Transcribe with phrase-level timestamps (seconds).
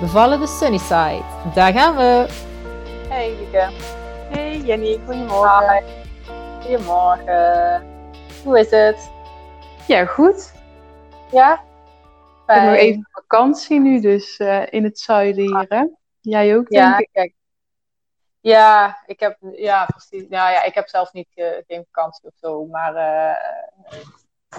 [0.00, 1.24] Bevallen de Sunnyside.
[1.54, 2.26] Daar gaan we.
[3.08, 3.68] Hey Lieke.
[4.30, 5.84] Hey Jenny, goedemorgen.
[6.60, 7.84] Goedemorgen.
[8.44, 9.10] Hoe is het?
[9.86, 10.52] Ja, goed.
[11.30, 11.52] Ja?
[11.52, 11.60] Ik
[12.46, 15.84] heb nog even vakantie nu, dus uh, in het zuiden hier, hè?
[16.20, 17.08] Jij ook, denk ja, ik?
[17.12, 17.34] Kijk.
[18.40, 20.26] Ja, ik heb, ja, precies.
[20.28, 23.36] Ja, ja, ik heb zelf niet, uh, geen vakantie of zo, maar uh,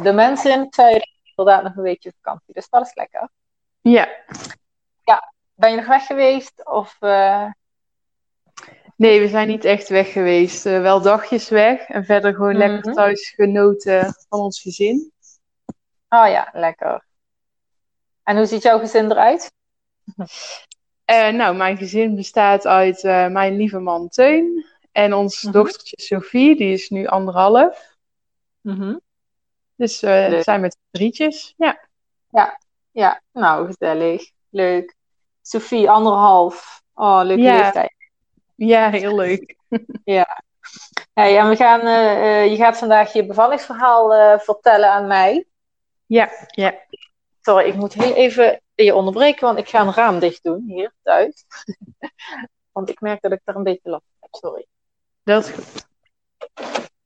[0.03, 3.29] de mensen in het zuiden hebben inderdaad nog een beetje vakantie, dus dat is lekker.
[3.81, 4.09] Ja.
[5.11, 6.65] Ja, ben je nog weg geweest?
[6.65, 7.51] Of, uh...
[8.95, 10.65] Nee, we zijn niet echt weg geweest.
[10.65, 12.71] Uh, wel dagjes weg en verder gewoon mm -hmm.
[12.71, 15.11] lekker thuis genoten van ons gezin.
[16.09, 17.05] Oh ja, lekker.
[18.23, 19.51] En hoe ziet jouw gezin eruit?
[20.15, 25.61] Uh, nou, mijn gezin bestaat uit mijn lieve man Teun en ons mm -hmm.
[25.61, 27.97] dochtertje Sophie, die is nu anderhalf.
[28.61, 29.01] Mm -hmm.
[29.75, 31.87] Dus we zijn met drietjes, ja.
[32.29, 32.59] Ja,
[32.91, 34.31] ja, nou gezellig.
[34.49, 34.99] Leuk.
[35.51, 36.83] Sophie, anderhalf.
[36.93, 37.57] Oh, leuke ja.
[37.57, 37.93] leeftijd.
[38.55, 39.55] Ja, heel leuk.
[40.03, 40.43] ja.
[41.13, 45.45] Hey, en we gaan, uh, je gaat vandaag je bevallingsverhaal uh, vertellen aan mij.
[46.05, 46.75] Ja, ja.
[47.41, 50.93] Sorry, ik moet heel even je onderbreken, want ik ga een raam dicht doen hier
[51.03, 51.45] thuis.
[52.75, 54.35] want ik merk dat ik daar een beetje last van heb.
[54.35, 54.65] Sorry.
[55.23, 55.87] Dat is goed.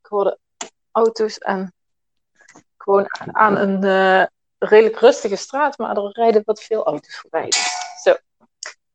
[0.01, 0.39] Ik hoorde
[0.91, 1.73] auto's en
[2.77, 4.25] gewoon aan een uh,
[4.57, 7.51] redelijk rustige straat, maar er rijden wat veel auto's voorbij.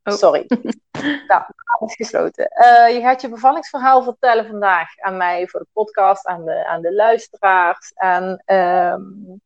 [0.05, 0.15] Oh.
[0.15, 0.45] Sorry.
[1.29, 1.43] nou,
[1.87, 2.51] is gesloten.
[2.53, 6.83] Uh, je gaat je bevallingsverhaal vertellen vandaag aan mij voor de podcast, aan de, aan
[6.83, 7.93] de luisteraars.
[7.95, 9.41] En um,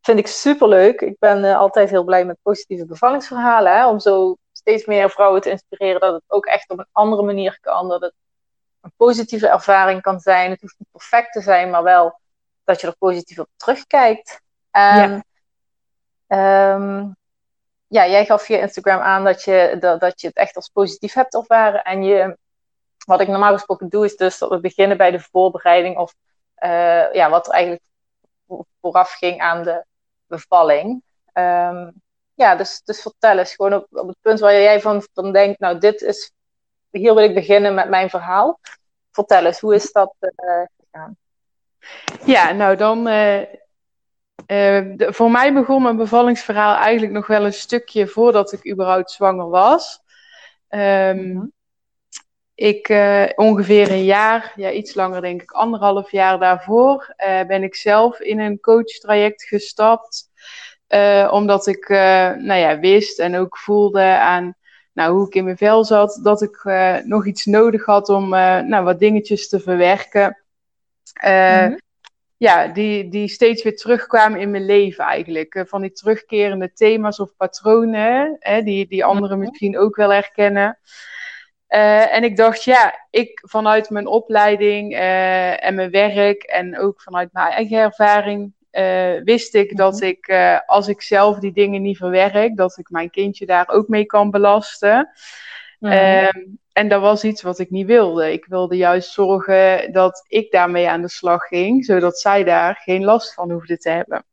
[0.00, 1.00] vind ik superleuk.
[1.00, 3.76] Ik ben uh, altijd heel blij met positieve bevallingsverhalen.
[3.76, 7.22] Hè, om zo steeds meer vrouwen te inspireren dat het ook echt op een andere
[7.22, 7.88] manier kan.
[7.88, 8.14] Dat het
[8.80, 10.50] een positieve ervaring kan zijn.
[10.50, 12.20] Het hoeft niet perfect te zijn, maar wel
[12.64, 14.40] dat je er positief op terugkijkt.
[14.70, 15.24] En,
[16.26, 16.74] ja.
[16.74, 17.18] Um,
[17.90, 21.14] ja, jij gaf via Instagram aan dat je, dat, dat je het echt als positief
[21.14, 21.82] hebt ervaren.
[21.82, 22.36] En je,
[23.06, 26.14] wat ik normaal gesproken doe, is dus dat we beginnen bij de voorbereiding of
[26.62, 27.84] uh, ja, wat er eigenlijk
[28.80, 29.84] vooraf ging aan de
[30.26, 31.02] bevalling.
[31.34, 31.92] Um,
[32.34, 35.60] ja, dus, dus vertel eens gewoon op, op het punt waar jij van, van denkt,
[35.60, 36.32] nou, dit is,
[36.90, 38.60] hier wil ik beginnen met mijn verhaal.
[39.10, 41.16] Vertel eens, hoe is dat uh, gegaan?
[42.24, 43.42] Ja, nou dan, uh,
[44.50, 49.10] uh, de, voor mij begon mijn bevallingsverhaal eigenlijk nog wel een stukje voordat ik überhaupt
[49.10, 50.00] zwanger was.
[50.68, 51.52] Um, mm-hmm.
[52.54, 57.62] Ik uh, ongeveer een jaar, ja iets langer denk ik, anderhalf jaar daarvoor, uh, ben
[57.62, 60.28] ik zelf in een coachtraject gestapt.
[61.30, 61.88] omdat ik
[62.38, 64.54] nou ja, wist en ook voelde aan
[64.92, 66.64] nou, hoe ik in mijn vel zat, dat ik
[67.04, 70.44] nog iets nodig had om nou, wat dingetjes te verwerken.
[71.22, 71.78] Mm-hmm
[72.40, 75.64] ja, die, die steeds weer terugkwamen in mijn leven eigenlijk.
[75.66, 80.78] Van die terugkerende thema's of patronen, hè, die, die anderen misschien ook wel herkennen.
[81.68, 87.02] Uh, en ik dacht, ja, ik vanuit mijn opleiding uh, en mijn werk en ook
[87.02, 90.32] vanuit mijn eigen ervaring uh, wist ik dat ik,
[90.66, 94.30] als ik zelf die dingen niet verwerk, dat ik mijn kindje daar ook mee kan
[94.30, 95.10] belasten.
[95.80, 98.32] Um, en dat was iets wat ik niet wilde.
[98.32, 103.04] Ik wilde juist zorgen dat ik daarmee aan de slag ging, zodat zij daar geen
[103.04, 104.24] last van hoefde te hebben.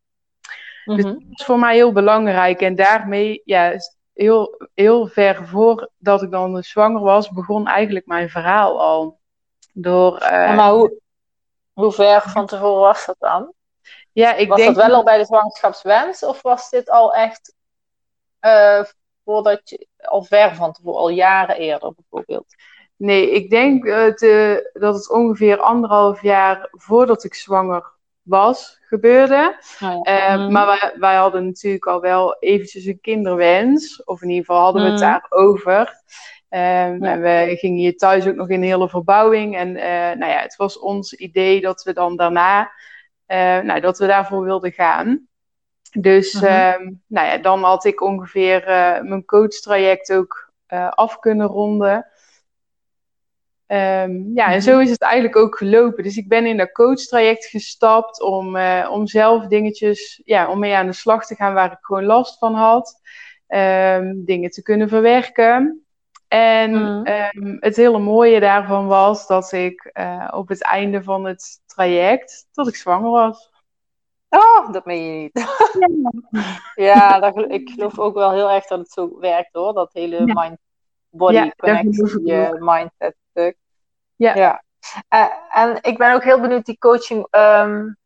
[0.86, 2.62] Dus dat was voor mij heel belangrijk.
[2.62, 3.74] En daarmee, ja,
[4.14, 9.20] heel, heel ver voordat ik dan zwanger was, begon eigenlijk mijn verhaal al.
[9.74, 11.00] Door, uh, maar hoe,
[11.74, 13.54] hoe ver van tevoren was dat dan?
[14.12, 17.54] Ja, ik was denk dat wel al bij de zwangerschapswens of was dit al echt
[18.42, 18.84] uh,
[19.24, 22.56] voordat je al ver van tevoren, al jaren eerder bijvoorbeeld?
[22.96, 29.58] Nee, ik denk uh, te, dat het ongeveer anderhalf jaar voordat ik zwanger was gebeurde.
[29.84, 30.34] Oh ja.
[30.34, 30.52] uh, mm.
[30.52, 34.04] Maar wij, wij, hadden natuurlijk al wel eventjes een kinderwens.
[34.04, 35.06] Of in ieder geval hadden we het Mm.
[35.08, 35.80] daarover.
[36.50, 37.00] Um, Ja.
[37.00, 39.56] En we gingen hier thuis ook nog in een hele verbouwing.
[39.58, 39.84] En uh,
[40.20, 42.72] nou ja, het was ons idee dat we dan daarna,
[43.28, 45.28] uh, nou, dat we daarvoor wilden gaan.
[45.92, 46.46] Dus Mhm.
[46.46, 51.96] ehm, nou ja, dan had ik ongeveer uh, mijn coachtraject ook uh, af kunnen ronden.
[53.68, 54.60] Um, ja, en Mhm.
[54.60, 56.04] zo is het eigenlijk ook gelopen.
[56.04, 60.76] Dus ik ben in dat coachtraject gestapt om, uh, om zelf dingetjes, ja, om mee
[60.76, 63.02] aan de slag te gaan waar ik gewoon last van had.
[63.48, 65.86] Um, dingen te kunnen verwerken.
[66.28, 67.06] En mm.
[67.06, 72.48] ehm, het hele mooie daarvan was dat ik uh, op het einde van het traject,
[72.52, 73.52] dat ik zwanger was.
[74.30, 75.48] Oh, dat meen je niet.
[76.76, 79.74] ja, dat, ik geloof ook wel heel erg dat het zo werkt hoor.
[79.74, 83.58] Dat hele mind-body ja, connectie, mindset stuk.
[84.16, 84.36] Ja.
[84.36, 84.64] ja.
[85.14, 87.98] Uh, en ik ben ook heel benieuwd, die coaching, um,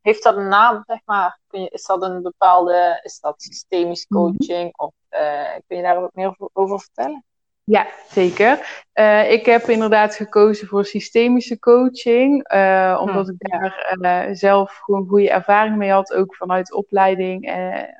[0.00, 1.40] heeft dat een naam, zeg maar?
[1.46, 4.20] Kun je, is dat een bepaalde, is dat systemisch mhm.
[4.20, 4.78] coaching?
[4.78, 7.24] Of uh, kun je daar wat meer over vertellen?
[7.68, 8.58] Ja, zeker.
[8.94, 14.80] Uh, ik heb inderdaad gekozen voor systemische coaching, uh, omdat hm, ik daar uh, zelf
[14.84, 17.50] gewoon goede ervaring mee had, ook vanuit opleiding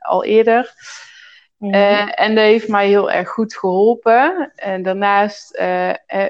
[0.01, 0.75] al eerder.
[1.59, 1.75] Mhm.
[2.09, 4.53] en dat heeft mij heel erg goed geholpen.
[4.55, 5.59] En daarnaast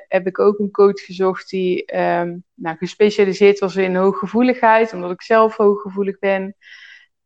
[0.08, 5.22] heb ik ook een coach gezocht die um, nou, gespecialiseerd was in hooggevoeligheid, omdat ik
[5.22, 6.54] zelf hooggevoelig ben.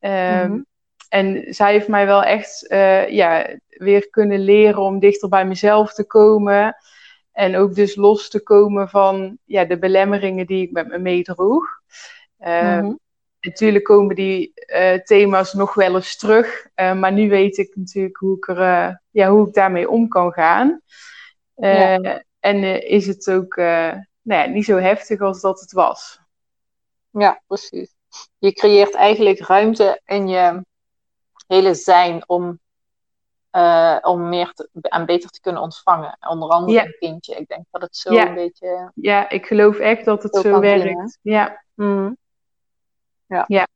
[0.01, 0.67] Um,
[1.13, 5.93] en zij heeft mij wel echt uh, ja, weer kunnen leren om dichter bij mezelf
[5.93, 6.77] te komen.
[7.33, 11.65] En ook dus los te komen van ja, de belemmeringen die ik met me meedroeg.
[12.41, 12.89] Uh,
[13.41, 16.67] Natuurlijk komen die uh, thema's nog wel eens terug.
[16.75, 20.81] maar nu weet ik natuurlijk hoe ik, er, ja, hoe ik daarmee om kan gaan.
[21.55, 22.23] Ja.
[22.41, 26.21] En is het ook nou ja, niet zo heftig als dat het was.
[27.11, 27.95] Ja, precies.
[28.39, 30.63] Je creëert eigenlijk ruimte in je
[31.47, 32.61] hele zijn om,
[33.53, 36.17] uh, om meer te, en beter te kunnen ontvangen.
[36.29, 37.35] Onder andere een kindje.
[37.35, 38.91] Ik denk dat het zo een beetje.
[38.95, 41.19] Ja, ik geloof echt dat het zo, werkt.
[41.23, 41.65] ja.
[41.75, 42.17] Mm.
[43.27, 43.45] ja.
[43.47, 43.67] Ja.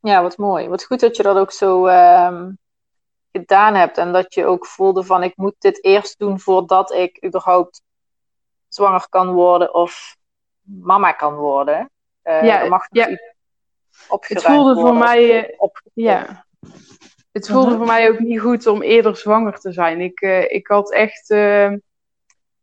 [0.00, 0.68] Ja, wat mooi.
[0.68, 2.58] Wat goed dat je dat ook zo um,
[3.32, 3.98] gedaan hebt.
[3.98, 7.82] En dat je ook voelde van ik moet dit eerst doen voordat ik überhaupt
[8.68, 10.16] zwanger kan worden of
[10.62, 11.90] mama kan worden.
[12.24, 13.08] Uh, ja, mag ja.
[14.08, 15.50] Het voelde voor mij.
[15.50, 16.46] Uh, ja,
[17.32, 20.00] het voelde voor mij ook niet goed om eerder zwanger te zijn.
[20.00, 21.72] Ik, uh, ik had echt uh,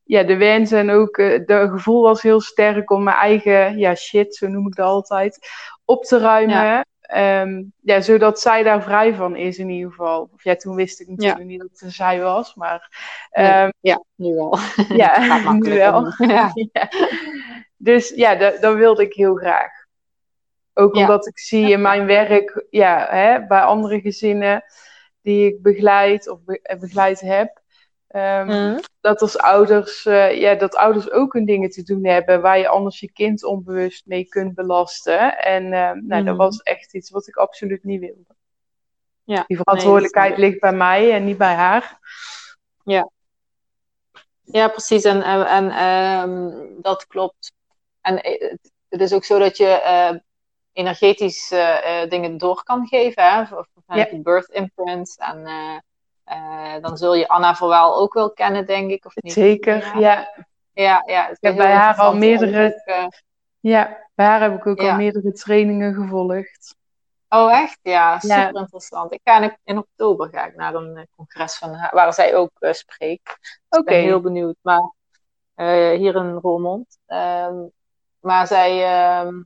[0.03, 3.95] ja, de wens en ook uh, de gevoel was heel sterk om mijn eigen ja,
[3.95, 5.49] shit, zo noem ik dat altijd,
[5.85, 6.55] op te ruimen.
[6.55, 6.85] Ja.
[7.41, 10.29] Um, ja, zodat zij daar vrij van is in ieder geval.
[10.33, 12.89] Of ja, toen wist ik natuurlijk niet dat het zij was, maar...
[13.31, 14.57] Um, ja, nu wel.
[14.89, 16.13] Ja, nu wel.
[16.17, 16.51] Ja.
[16.71, 16.89] ja.
[17.77, 19.78] Dus ja, dat, dat wilde ik heel graag.
[20.79, 24.63] Ook omdat ik zie in mijn werk, ja, hè, bij andere gezinnen
[25.21, 27.61] die ik begeleid of eh, begeleid heb,
[28.15, 32.57] um, dat als ouders, uh, ja, dat ouders ook hun dingen te doen hebben waar
[32.57, 35.37] je anders je kind onbewust mee kunt belasten.
[35.37, 36.09] En uh, nou, mm.
[36.09, 36.35] dat mhm.
[36.35, 38.35] was echt iets wat ik absoluut niet wilde.
[39.23, 41.99] Ja, Die verantwoordelijkheid ligt bij mij en niet bij haar.
[42.83, 43.09] Ja,
[44.43, 45.03] ja precies.
[45.03, 47.53] En, en, en um, dat klopt.
[48.01, 48.15] En
[48.89, 50.21] het is ook zo dat je
[50.73, 53.23] energetisch uh, dingen door kan geven.
[53.23, 53.41] Hè?
[53.41, 53.67] Of,
[54.23, 55.15] birth imprints.
[55.15, 55.37] En
[56.25, 59.05] uh, dan zul je Anna Verwaal ook wel kennen, denk ik.
[59.05, 59.33] Of niet?
[59.33, 60.47] Zeker, ja.
[60.73, 61.29] Ja, ja.
[61.29, 62.83] Ik heb bij haar al meerdere...
[63.59, 66.77] ja, bij haar heb ik ook al meerdere trainingen gevolgd.
[67.29, 67.79] Oh, echt?
[67.81, 69.13] Ja, super interessant.
[69.13, 72.51] Ik ga in, in, oktober ga ik naar een congres van haar, waar zij ook
[72.59, 73.37] spreekt.
[73.69, 73.79] Dus Oké.
[73.79, 74.55] Ik ben heel benieuwd.
[74.61, 74.91] Maar
[75.95, 76.97] hier in Roermond.
[77.05, 77.55] Ehm,
[78.19, 79.41] maar zij, ehm,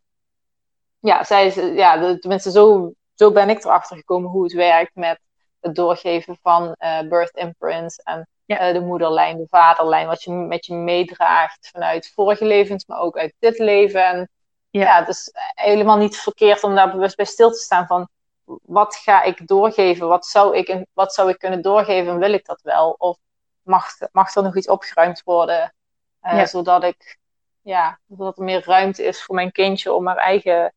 [1.04, 5.20] ja, zij is, ja, tenminste, zo, zo ben ik erachter gekomen hoe het werkt met
[5.60, 10.66] het doorgeven van uh, birth imprints en uh, de moederlijn, de vaderlijn, wat je met
[10.66, 14.06] je meedraagt vanuit vorige levens, maar ook uit dit leven.
[14.06, 14.30] En
[14.70, 14.82] ja.
[14.82, 18.08] ja, het is helemaal niet verkeerd om daar bewust bij stil te staan van
[18.62, 22.62] wat ga ik doorgeven, wat zou ik, wat zou ik kunnen doorgeven, wil ik dat
[22.62, 22.96] wel?
[22.98, 23.18] Of
[23.62, 25.74] mag, mag er nog iets opgeruimd worden,
[26.24, 27.18] uh, zodat ik
[27.62, 30.74] ja, zodat er meer ruimte is voor mijn kindje om haar eigen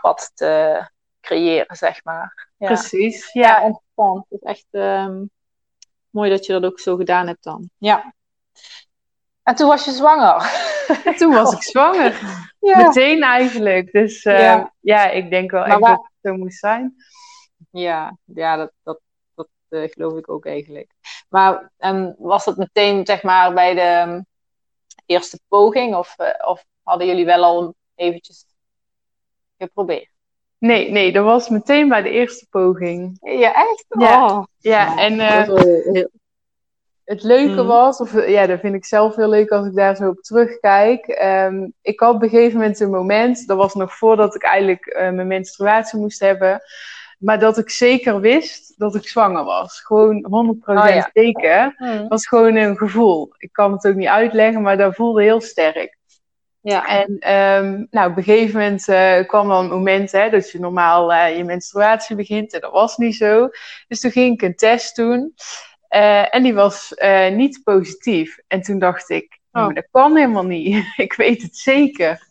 [0.00, 0.84] wat te
[1.20, 2.48] creëren, zeg maar.
[2.56, 2.66] Ja.
[2.66, 3.60] Precies, ja.
[3.60, 4.26] interessant.
[4.28, 5.30] Het is echt um,
[6.10, 7.70] mooi dat je dat ook zo gedaan hebt dan.
[7.78, 8.14] Ja.
[9.42, 10.50] En toen was je zwanger.
[11.18, 12.20] toen was ik zwanger.
[12.58, 12.86] Ja.
[12.86, 13.92] Meteen eigenlijk.
[13.92, 14.72] Dus uh, ja.
[14.80, 15.10] ja.
[15.10, 16.94] ik denk wel echt dat het zo moest zijn.
[17.70, 19.00] Ja, ja dat, dat,
[19.34, 20.90] dat uh, geloof ik ook eigenlijk.
[21.28, 24.20] Maar en was dat meteen zeg maar bij de ehm,
[25.06, 25.94] eerste poging?
[25.94, 28.44] Of, uh, of hadden jullie wel al eventjes
[29.58, 30.08] geprobeerd?
[30.58, 33.16] Nee, nee, dat was meteen bij de eerste poging.
[33.20, 33.84] Ja, echt?
[33.88, 34.44] Ja, oh.
[34.58, 36.04] ja en uh,
[37.06, 37.66] het leuke hmm.
[37.66, 41.20] was, of ja, dat vind ik zelf heel leuk als ik daar zo op terugkijk.
[41.22, 44.86] Um, ik had op een gegeven moment een moment, dat was nog voordat ik eigenlijk
[44.86, 46.60] uh, mijn menstruatie moest hebben,
[47.18, 49.80] maar dat ik zeker wist dat ik zwanger was.
[49.80, 51.10] Gewoon 100% oh, ja.
[51.12, 51.74] zeker.
[51.76, 52.08] Hmm.
[52.08, 53.32] was gewoon een gevoel.
[53.38, 55.98] Ik kan het ook niet uitleggen, maar dat voelde heel sterk.
[56.68, 56.86] Ja.
[56.86, 57.10] En
[57.64, 61.12] um, nou, op een gegeven moment uh, kwam dan een moment hè, dat je normaal
[61.12, 62.52] uh, je menstruatie begint.
[62.52, 63.48] En dat was niet zo.
[63.88, 65.34] Dus toen ging ik een test doen.
[65.88, 68.38] Eh, en die was eh, niet positief.
[68.46, 69.64] En toen dacht ik, oh.
[69.64, 70.84] maar dat kan helemaal niet.
[70.96, 72.28] ik weet het zeker.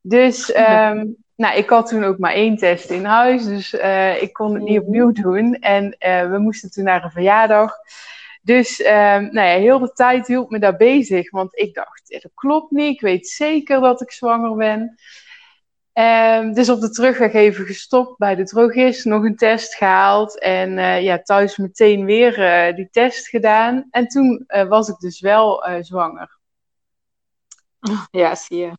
[0.00, 3.44] Dus um, nou, ik had toen ook maar één test in huis.
[3.44, 3.72] Dus
[4.20, 5.54] ik kon het niet opnieuw doen.
[5.54, 5.96] En
[6.30, 7.72] we moesten toen naar een verjaardag.
[8.48, 8.86] Dus um,
[9.32, 11.30] nou ja, heel de tijd hield me daar bezig.
[11.30, 12.94] Want ik dacht, dat klopt niet.
[12.94, 14.94] Ik weet zeker dat ik zwanger ben.
[15.92, 20.78] Um, dus op de terugweg even gestopt bij de drogist, nog een test gehaald en
[20.78, 23.88] uh, ja, thuis meteen weer uh, die test gedaan.
[23.90, 26.38] En toen uh, was ik dus wel zwanger.
[28.10, 28.72] Ja, zie je.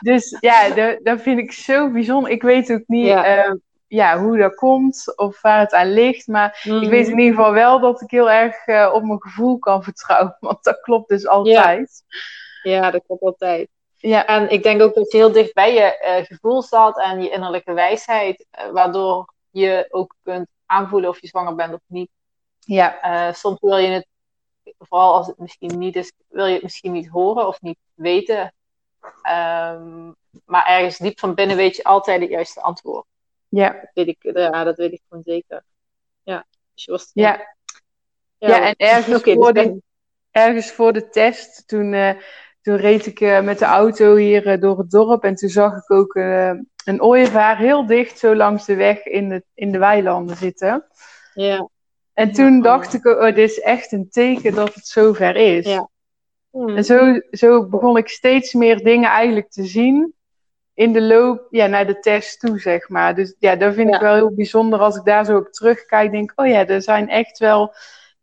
[0.00, 0.68] Dus ja,
[1.02, 2.30] dat vind ik zo bijzonder.
[2.30, 3.56] Ik weet ook niet ja.
[3.96, 4.18] Ja.
[4.18, 6.26] hoe dat komt of waar het aan ligt.
[6.26, 9.82] Maar ik weet in ieder geval wel dat ik heel erg op mijn gevoel kan
[9.82, 10.36] vertrouwen.
[10.40, 12.04] Want dat klopt dus altijd.
[12.62, 13.68] Ja, ja dat klopt altijd.
[13.96, 17.22] Ja, en ik denk ook dat je heel dicht bij je uh, gevoel staat en
[17.22, 22.10] je innerlijke wijsheid, uh, waardoor je ook kunt aanvoelen of je zwanger bent of niet.
[22.58, 23.32] Ja.
[23.32, 24.06] Soms wil je het,
[24.78, 28.54] vooral als het misschien niet is, wil je het misschien niet horen of niet weten.
[29.30, 33.06] Um, maar ergens diep van binnen weet je altijd het juiste antwoord.
[33.54, 33.72] Ja.
[33.72, 35.64] Dat weet ik, ja, dat weet ik gewoon zeker.
[36.22, 36.46] Ja.
[36.74, 37.32] Dus was, ja.
[38.38, 38.48] ja.
[38.48, 39.82] Ja, en ergens, okay, voor dus de,
[40.30, 42.16] ergens voor de test, toen
[42.62, 45.76] toen reed ik uh, met de auto hier uh, door het dorp en toen zag
[45.76, 46.14] ik ook
[46.84, 50.86] een ooievaar heel dicht zo langs de weg in de, in de weilanden zitten.
[51.34, 51.68] Ja.
[52.12, 55.66] En toen ja, dacht ik, oh, dit is echt een teken dat het zover is.
[55.66, 55.90] Ja.
[56.50, 60.14] En zo, zo begon ik steeds meer dingen eigenlijk te zien
[60.74, 63.14] in de loop ja, naar de test toe, zeg maar.
[63.14, 66.10] Dus ja, dat vind ik wel heel bijzonder als ik daar zo op terugkijk.
[66.10, 67.74] Denk, oh ja, er zijn echt wel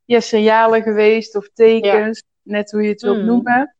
[0.05, 3.25] ja, signalen geweest of tekens, net hoe je het wilt mm.
[3.25, 3.75] noemen.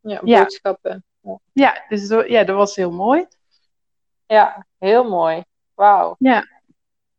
[0.00, 1.04] Ja, boodschappen.
[1.20, 3.26] Ja, ja dus ja, dat was heel mooi.
[4.26, 5.44] Ja, heel mooi.
[5.74, 6.14] Wauw.
[6.18, 6.46] Ja.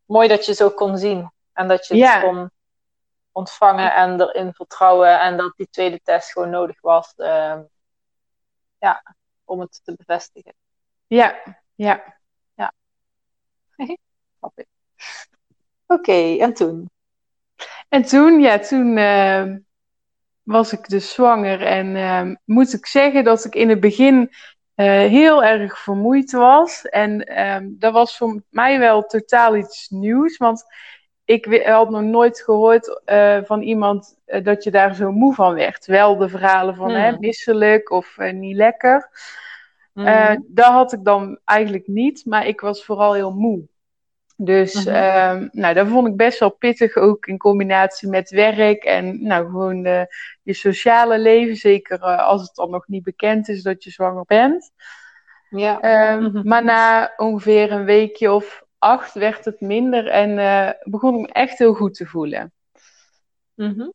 [0.04, 1.32] Mooi dat je zo kon zien.
[1.52, 2.50] En dat je het kon
[3.32, 5.20] ontvangen en erin vertrouwen.
[5.20, 7.12] En dat die tweede test gewoon nodig was.
[7.16, 7.58] Uh,
[8.78, 9.02] ja,
[9.44, 10.54] om het te bevestigen.
[11.06, 12.18] Ja, ja.
[12.54, 12.72] Ja.
[15.86, 16.90] Oké, en toen?
[17.88, 18.96] En toen, ja, toen...
[18.96, 19.56] Uh
[20.44, 21.62] was ik dus zwanger.
[21.62, 24.30] En uh, moet ik zeggen dat ik in het begin uh,
[24.86, 26.82] heel erg vermoeid was.
[26.82, 30.36] En um, dat was voor mij wel totaal iets nieuws.
[30.36, 30.64] Want
[31.24, 35.86] ik had nog nooit gehoord uh, van iemand dat je daar zo moe van werd.
[35.86, 37.20] Wel de verhalen van hè, hmm.
[37.20, 39.10] misselijk of niet lekker.
[39.92, 40.44] Mm.
[40.48, 43.66] dat had ik dan eigenlijk niet, maar ik was vooral heel moe.
[44.36, 49.22] Dus mm nou, dat vond ik best wel pittig, ook in combinatie met werk en
[49.22, 49.82] nou, gewoon
[50.42, 51.56] je sociale leven.
[51.56, 54.72] Zeker als het dan nog niet bekend is dat je zwanger bent.
[55.48, 56.12] Ja.
[56.12, 61.20] Um, Maar na ongeveer een weekje of acht werd het minder en uh, begon ik
[61.20, 62.52] me echt heel goed te voelen.
[63.54, 63.92] Mm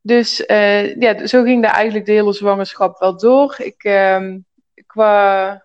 [0.00, 3.54] Dus uh, ja, zo ging daar eigenlijk de hele zwangerschap wel door.
[3.58, 4.44] Ik, um,
[4.86, 5.64] qua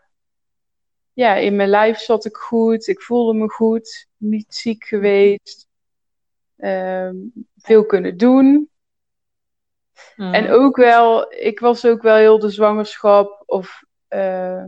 [1.13, 5.67] ja, in mijn lijf zat ik goed, ik voelde me goed, niet ziek geweest,
[6.57, 8.69] um, veel kunnen doen.
[10.15, 10.33] Mm.
[10.33, 14.63] En ook wel, ik was ook wel heel de zwangerschap, of uh,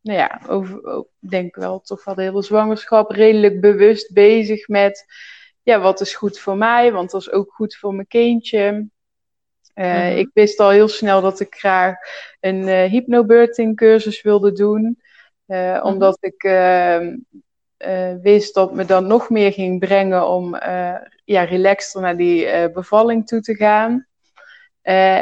[0.00, 5.04] nou ja, over, denk wel toch wel de hele zwangerschap redelijk bewust bezig met,
[5.62, 8.88] ja, wat is goed voor mij, want dat is ook goed voor mijn kindje.
[9.74, 10.16] Uh, mm.
[10.16, 11.96] Ik wist al heel snel dat ik graag
[12.40, 15.00] een uh, hypnobirthing cursus wilde doen.
[15.46, 17.06] Uh, Omdat ik uh,
[18.22, 20.54] wist dat me dan nog meer ging brengen om
[21.24, 24.06] ja, relaxter naar die bevalling toe te gaan.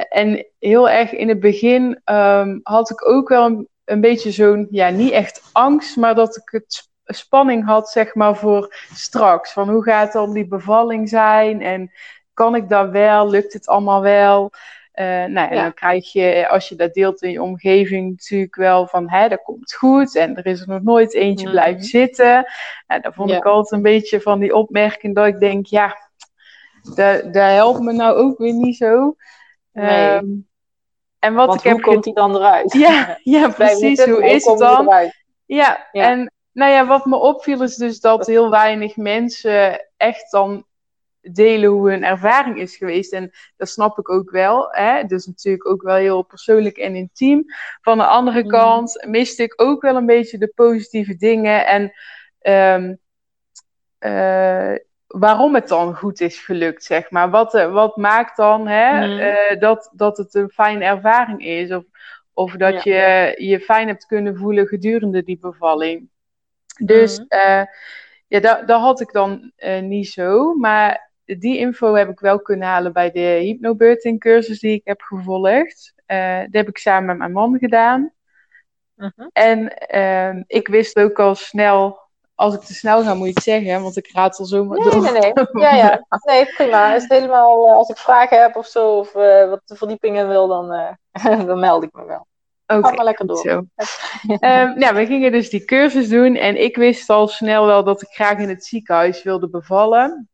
[0.09, 4.67] en heel erg in het begin um, had ik ook wel een, een beetje zo'n,
[4.71, 9.53] ja, niet echt angst, maar dat ik het spanning had, zeg maar, voor straks.
[9.53, 11.93] Van hoe gaat dan die bevalling zijn en
[12.35, 14.51] kan ik dat wel, lukt het allemaal wel?
[14.95, 18.87] Uh, nou, en dan krijg je, als je dat deelt in je omgeving, natuurlijk wel
[18.87, 20.17] van, hè, dat komt goed.
[20.17, 22.47] En er is er nog nooit eentje mm blijven zitten.
[22.87, 25.97] Nou, dan vond ik altijd een beetje van die opmerking dat ik denk, ja,
[26.83, 29.17] dat, dat helpt me nou ook weer niet zo.
[29.73, 30.17] Nee.
[30.17, 30.48] Um,
[31.19, 32.73] en wat Want ik hoe heb komt hij dan eruit?
[32.73, 34.05] Ja, ja precies.
[34.05, 35.13] Hoe is het dan?
[35.47, 40.31] Ja, ja, en nou ja, wat me opviel is dus dat heel weinig mensen echt
[40.31, 40.67] dan
[41.21, 43.13] delen hoe hun ervaring is geweest.
[43.13, 44.69] En dat snap ik ook wel.
[44.71, 45.05] Hè?
[45.05, 47.45] Dus natuurlijk ook wel heel persoonlijk en intiem.
[47.81, 48.49] Van de andere mm.
[48.49, 51.67] kant miste ik ook wel een beetje de positieve dingen.
[51.67, 51.93] En
[52.75, 52.99] um,
[54.01, 54.75] uh,
[55.09, 57.31] waarom het dan goed is gelukt, zeg maar.
[57.31, 59.19] Wat, uh, wat maakt dan hè, mm.
[59.19, 61.73] uh, dat, dat het een fijne ervaring is?
[61.73, 61.85] Of,
[62.33, 63.33] of dat ja.
[63.35, 66.09] je je fijn hebt kunnen voelen gedurende die bevalling.
[66.81, 67.27] Dus mm.
[68.29, 70.55] ja, dat, dat had ik dan niet zo.
[70.55, 75.01] Maar die info heb ik wel kunnen halen bij de hypnobirthing cursus die ik heb
[75.01, 75.93] gevolgd.
[76.07, 78.13] Dat heb ik samen met mijn man gedaan.
[78.99, 79.29] Mhm.
[79.33, 81.99] En ehm, ik wist ook al snel,
[82.39, 84.91] als ik te snel ga, moet je het zeggen, want ik raad al zomaar nee,
[84.91, 85.03] door.
[85.03, 86.07] Nee, nee, ja, ja.
[86.25, 86.95] Nee, prima.
[86.95, 90.49] Is het helemaal, eh, als ik vragen heb of zo, of uh, wat verdiepingen wil,
[90.49, 90.97] dan,
[91.47, 92.27] dan meld ik me wel.
[92.67, 93.37] Oké, okay, maar lekker door.
[93.37, 93.57] Zo.
[94.29, 98.03] um, ja, we gingen dus die cursus doen en ik wist al snel wel dat
[98.03, 100.29] ik graag in het ziekenhuis wilde bevallen.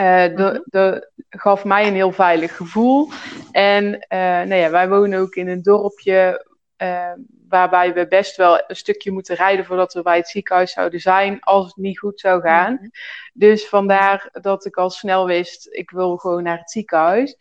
[0.00, 3.08] Uh, de, de, gaf mij een heel veilig gevoel.
[3.50, 4.06] En
[4.48, 6.46] nou ja, wij wonen ook in een dorpje
[6.82, 7.12] uh,
[7.54, 11.40] waarbij we best wel een stukje moeten rijden voordat we bij het ziekenhuis zouden zijn
[11.40, 12.72] als het niet goed zou gaan.
[12.72, 12.88] Mhm.
[13.32, 17.36] Dus vandaar dat ik al snel wist, ik wil gewoon naar het ziekenhuis.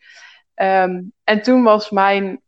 [0.56, 2.42] Um, en toen was mijn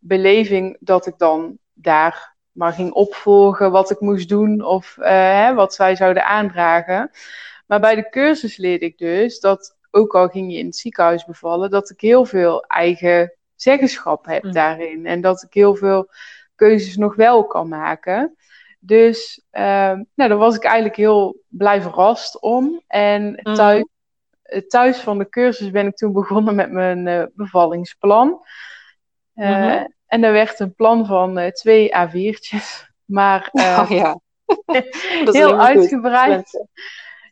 [0.00, 5.74] beleving dat ik dan daar maar ging opvolgen wat ik moest doen of hè, wat
[5.74, 7.10] zij zouden aandragen.
[7.66, 11.24] Maar bij de cursus leerde ik dus dat, ook al ging je in het ziekenhuis
[11.24, 14.52] bevallen, dat ik heel veel eigen zeggenschap heb mm.
[14.52, 15.06] daarin.
[15.06, 16.10] En dat ik heel veel
[16.56, 18.36] keuzes nog wel kan maken.
[18.78, 22.82] Dus uh, nou, daar was ik eigenlijk heel blij verrast om.
[22.86, 23.54] En mm.
[23.54, 23.84] thuis,
[24.42, 28.28] eh, thuis van de cursus ben ik toen begonnen met mijn uh, bevallingsplan.
[29.34, 29.94] Uh, mm-hmm.
[30.06, 32.84] En daar werd een plan van twee A4'tjes.
[33.04, 34.20] Maar oh, ja.
[35.24, 36.66] heel uitgebreid.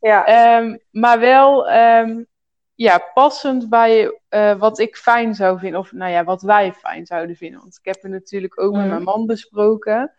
[0.00, 0.56] Ja.
[0.58, 2.26] Um, maar wel um,
[2.74, 5.80] ja, passend bij uh, wat ik fijn zou vinden.
[5.80, 7.60] Of nou ja, wat wij fijn zouden vinden.
[7.60, 8.88] Want ik heb het natuurlijk ook met mm.
[8.88, 10.12] mijn man besproken.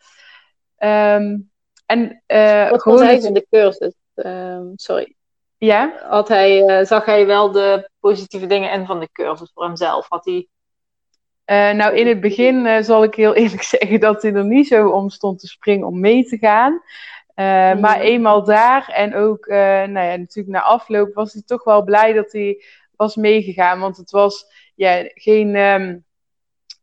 [0.77, 1.51] Um,
[1.85, 3.93] en, uh, wat vond hij in de cursus?
[4.75, 5.15] sorry.
[5.57, 5.93] Ja?
[6.09, 10.05] Had hij, uh, zag hij wel de positieve dingen in van de cursus voor hemzelf?
[10.09, 10.47] Had hij...
[11.73, 15.09] Nou, in het begin zal ik heel eerlijk zeggen dat hij er niet zo om
[15.09, 16.81] stond te springen om mee te gaan.
[17.35, 21.63] Uh, Maar eenmaal daar en ook uh, nou ja, natuurlijk na afloop was hij toch
[21.63, 22.63] wel blij dat hij
[22.95, 23.79] was meegegaan.
[23.79, 26.05] Want het was ja, geen um,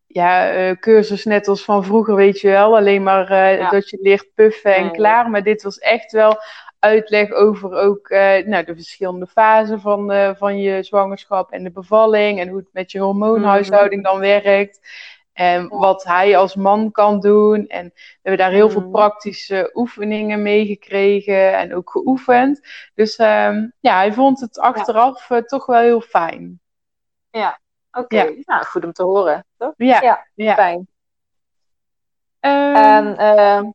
[0.06, 2.76] ja, uh, cursus net als van vroeger, weet je wel.
[2.76, 3.70] Alleen maar ja.
[3.70, 5.30] dat je leert puffen en klaar.
[5.30, 6.36] Maar dit was echt wel
[6.78, 8.08] uitleg over ook
[8.44, 12.40] nou, de verschillende fasen van, van je zwangerschap en de bevalling.
[12.40, 14.80] En hoe het met je hormoonhuishouding dan werkt.
[15.32, 17.66] En wat hij als man kan doen.
[17.66, 18.90] En we hebben daar heel veel mm.
[18.90, 22.60] praktische oefeningen mee gekregen en ook geoefend.
[22.94, 26.60] Dus um, ja, hij vond het achteraf uh, toch wel heel fijn.
[27.30, 27.60] Ja,
[27.92, 28.14] oké.
[28.14, 28.34] Okay.
[28.34, 28.42] Ja.
[28.44, 29.72] Nou, goed om te horen, toch?
[29.76, 30.54] Ja, ja.
[30.54, 30.88] fijn.
[32.40, 33.70] Um, en, uh,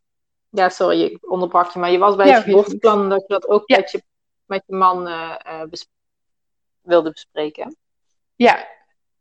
[0.49, 3.67] ja, sorry, ik onderbrak je, maar je was bij het geboorteplan dat je dat ook
[3.67, 4.03] met, je,
[4.45, 5.89] met je man uh, bes
[6.81, 7.77] wilde bespreken.
[8.35, 8.67] Ja,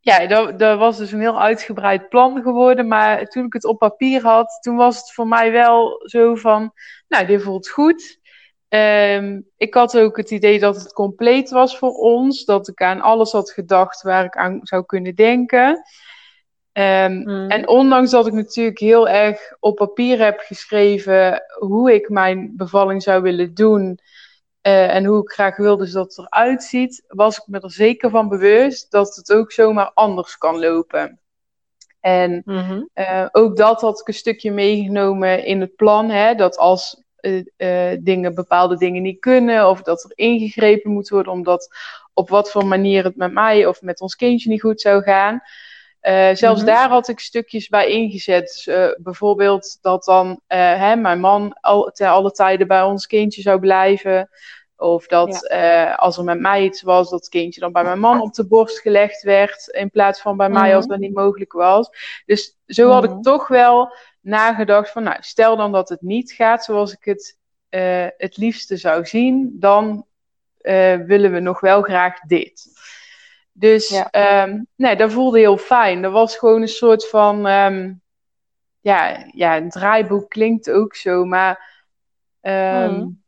[0.07, 2.89] ja, dat, dat, was dus een heel uitgebreid plan geworden.
[2.89, 6.73] Maar toen ik het op papier had, toen was het voor mij wel zo van,
[7.09, 8.21] nou, dit voelt goed.
[8.69, 12.45] Um, ik had ook het idee dat het compleet was voor ons.
[12.45, 15.71] Dat ik aan alles had gedacht waar ik aan zou kunnen denken.
[16.73, 22.53] Um, En ondanks dat ik natuurlijk heel erg op papier heb geschreven hoe ik mijn
[22.57, 23.99] bevalling zou willen doen.
[24.67, 27.73] Uh, en hoe ik graag wilde dus dat het eruit ziet, was ik me er
[27.73, 31.21] zeker van bewust dat het ook zomaar anders kan lopen.
[32.01, 36.11] En mm uh, ook dat had ik een stukje meegenomen in het plan.
[36.11, 41.33] Hè, dat als uh, dingen, bepaalde dingen niet kunnen, of dat er ingegrepen moet worden,
[41.33, 41.69] omdat
[42.15, 45.43] op wat voor manier het met mij of met ons kindje niet goed zou gaan.
[46.03, 46.75] Uh, zelfs mm -hmm.
[46.75, 48.43] daar had ik stukjes bij ingezet.
[48.43, 53.07] Dus, uh, bijvoorbeeld dat dan uh, hè, mijn man al, te alle tijden bij ons
[53.07, 54.29] kindje zou blijven.
[54.77, 55.91] Of dat ja.
[55.91, 58.47] uh, als er met mij iets was, dat kindje dan bij mijn man op de
[58.47, 59.69] borst gelegd werd.
[59.69, 60.63] In plaats van bij mm -hmm.
[60.63, 60.93] mij als mhm.
[60.93, 61.91] dat niet mogelijk was.
[62.27, 63.01] Dus zo mm -hmm.
[63.01, 63.23] had ik mhm.
[63.23, 67.39] toch wel nagedacht van, nou, stel dan dat het niet gaat zoals ik het
[67.71, 69.57] uh, het liefste zou zien.
[69.61, 70.07] Dan
[70.61, 72.67] uh, willen we nog wel graag dit.
[73.53, 74.45] Dus ja.
[74.45, 76.03] um, nee, dat voelde heel fijn.
[76.03, 78.03] Dat was gewoon een soort van, um,
[78.81, 81.85] ja, ja, een draaiboek klinkt ook zo, maar
[82.41, 83.25] um, mm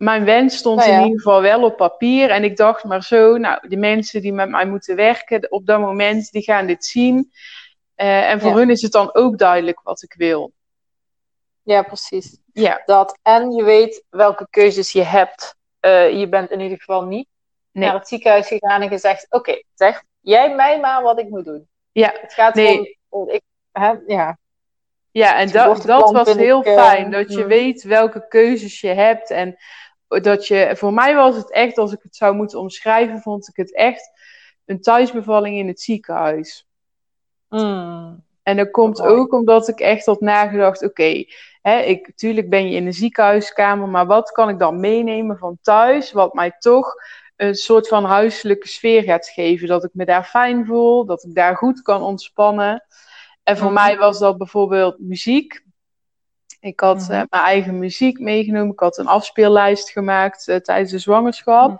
[0.00, 0.96] mijn wens stond nou ja.
[0.96, 2.30] in ieder geval wel op papier.
[2.30, 5.80] En ik dacht maar zo, nou, de mensen die met mij moeten werken op dat
[5.80, 7.32] moment, die gaan dit zien.
[7.96, 8.56] Uh, en voor ja.
[8.56, 10.52] hun is het dan ook duidelijk wat ik wil.
[11.62, 12.38] Ja, precies.
[12.52, 12.82] Ja.
[12.84, 15.54] Dat, en je weet welke keuzes je hebt.
[15.80, 17.28] Uh, je bent in ieder geval niet
[17.72, 17.84] nee.
[17.84, 21.44] naar het ziekenhuis gegaan en gezegd: Oké, okay, zeg jij mij maar wat ik moet
[21.44, 21.68] doen.
[21.92, 22.98] Ja, het gaat nee.
[23.08, 23.28] om.
[23.28, 24.38] Ik, hè, ja.
[25.10, 27.10] Ja, en dat, dat was heel ik, uh, fijn.
[27.10, 27.48] Dat je mm.
[27.48, 29.30] weet welke keuzes je hebt.
[29.30, 29.56] En
[30.18, 33.56] dat je, voor mij was het echt, als ik het zou moeten omschrijven, vond ik
[33.56, 34.10] het echt
[34.64, 36.68] een thuisbevalling in het ziekenhuis.
[37.48, 38.24] Mm.
[38.42, 41.24] En dat komt ook omdat ik echt had nagedacht, oké,
[41.62, 46.12] okay, tuurlijk ben je in een ziekenhuiskamer, maar wat kan ik dan meenemen van thuis,
[46.12, 46.94] wat mij toch
[47.36, 49.68] een soort van huiselijke sfeer gaat geven.
[49.68, 52.84] Dat ik me daar fijn voel, dat ik daar goed kan ontspannen.
[53.42, 53.82] En voor mhm.
[53.82, 55.64] mij was dat bijvoorbeeld muziek.
[56.60, 57.10] Ik had mhm.
[57.10, 58.72] mijn eigen muziek meegenomen.
[58.72, 61.68] Ik had een afspeellijst gemaakt tijdens de zwangerschap.
[61.68, 61.78] Mhm.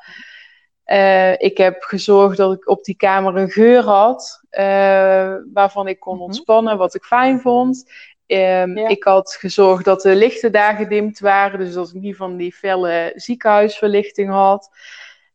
[0.90, 6.00] Uh, ik heb gezorgd dat ik op die kamer een geur had, uh, waarvan ik
[6.00, 6.22] kon mhm.
[6.22, 7.90] ontspannen, wat ik fijn vond.
[8.26, 12.36] Um, Ik had gezorgd dat de lichten daar gedimd waren, dus dat ik niet van
[12.36, 14.68] die felle ziekenhuisverlichting had.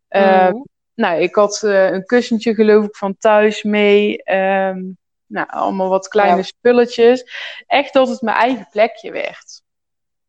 [0.09, 4.31] Mm Nou, ik had een kussentje geloof ik van thuis mee.
[4.33, 7.25] Um, nou, allemaal wat kleine spulletjes.
[7.67, 9.61] Echt dat het mijn eigen plekje werd.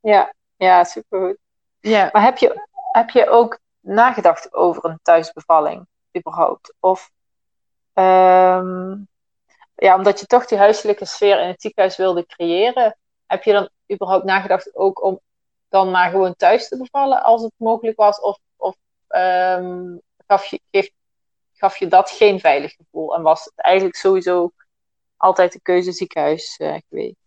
[0.01, 1.37] Ja, ja supergoed.
[1.81, 2.09] Ja.
[2.13, 6.75] Maar heb je, heb je ook nagedacht over een thuisbevalling, überhaupt?
[6.81, 7.11] Of,
[7.95, 9.09] um,
[9.75, 13.69] ja, omdat je toch die huiselijke sfeer in het ziekenhuis wilde creëren, heb je dan
[13.93, 15.21] überhaupt nagedacht ook om
[15.69, 18.21] dan maar gewoon thuis te bevallen als het mogelijk was?
[18.21, 18.77] Of, of
[19.09, 20.91] um, gaf, je, geef,
[21.53, 24.53] gaf je dat geen veilig gevoel en was het eigenlijk sowieso
[25.17, 27.27] altijd de keuze ziekenhuis uh, geweest?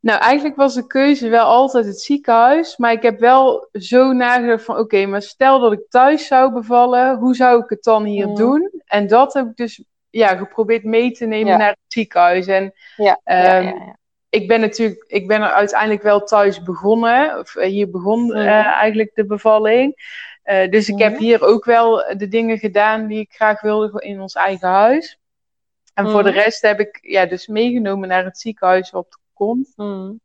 [0.00, 2.76] Nou, eigenlijk was de keuze wel altijd het ziekenhuis.
[2.76, 4.78] Maar ik heb wel zo nagedacht van...
[4.78, 7.18] Oké, maar stel dat ik thuis zou bevallen.
[7.18, 8.34] Hoe zou ik het dan hier mm.
[8.34, 8.70] doen?
[8.84, 12.46] En dat heb ik dus ja, geprobeerd mee te nemen naar het ziekenhuis.
[12.46, 13.72] En ja, ehm,
[14.28, 15.04] ik ben natuurlijk...
[15.06, 17.38] Ik ben er uiteindelijk wel thuis begonnen.
[17.38, 18.32] Of, eh, hier begon mm.
[18.32, 20.16] eh, eigenlijk de bevalling.
[20.44, 21.18] Uh, dus ik heb mm.
[21.18, 25.18] hier ook wel de dingen gedaan die ik graag wilde in ons eigen huis.
[25.98, 29.72] En voor de rest heb ik ja, dus meegenomen naar het ziekenhuis op komt.
[29.76, 30.20] Mm.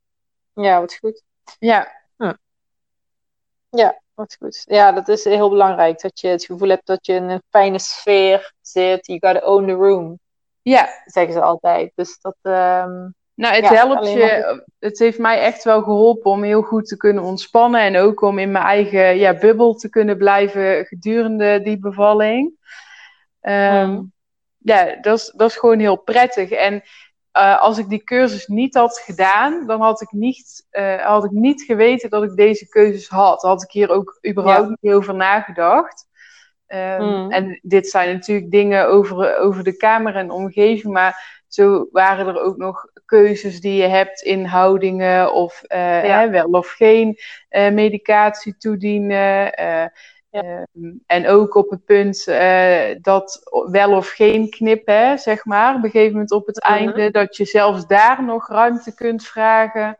[0.53, 1.23] Ja, wat goed.
[1.59, 2.01] Ja.
[3.69, 4.63] Ja, wat goed.
[4.65, 6.01] Ja, dat is heel belangrijk.
[6.01, 9.05] Dat je het gevoel hebt dat je in een fijne sfeer zit.
[9.05, 10.19] You gotta own the room.
[10.61, 10.87] Ja.
[11.05, 11.91] Zeggen ze altijd.
[11.95, 12.35] Dus dat...
[12.41, 14.63] Um, nou, het helpt je.
[14.79, 17.81] Het heeft mij echt wel geholpen om heel goed te kunnen ontspannen.
[17.81, 22.53] En ook om in mijn eigen ja, bubbel te kunnen blijven gedurende die bevalling.
[23.41, 24.13] Um,
[24.63, 26.49] Ja, dat is, dat is gewoon heel prettig.
[26.49, 26.83] En
[27.37, 31.31] uh, als ik die cursus niet had gedaan, dan had ik niet, uh, had ik
[31.31, 33.41] niet geweten dat ik deze keuzes had.
[33.41, 36.05] Had ik hier ook überhaupt niet over nagedacht.
[36.67, 41.87] Um, En dit zijn natuurlijk dingen over, over de kamer en de omgeving, maar zo
[41.91, 46.67] waren er ook nog keuzes die je hebt in houdingen of uh, hè, wel of
[46.67, 47.17] geen
[47.49, 49.53] medicatie toedienen.
[50.33, 53.41] Ehm, en ook op het punt uh, dat
[53.71, 56.73] wel of geen knippen, zeg maar, op een gegeven moment op het mhm.
[56.73, 59.97] einde, dat je zelfs daar nog ruimte kunt vragen.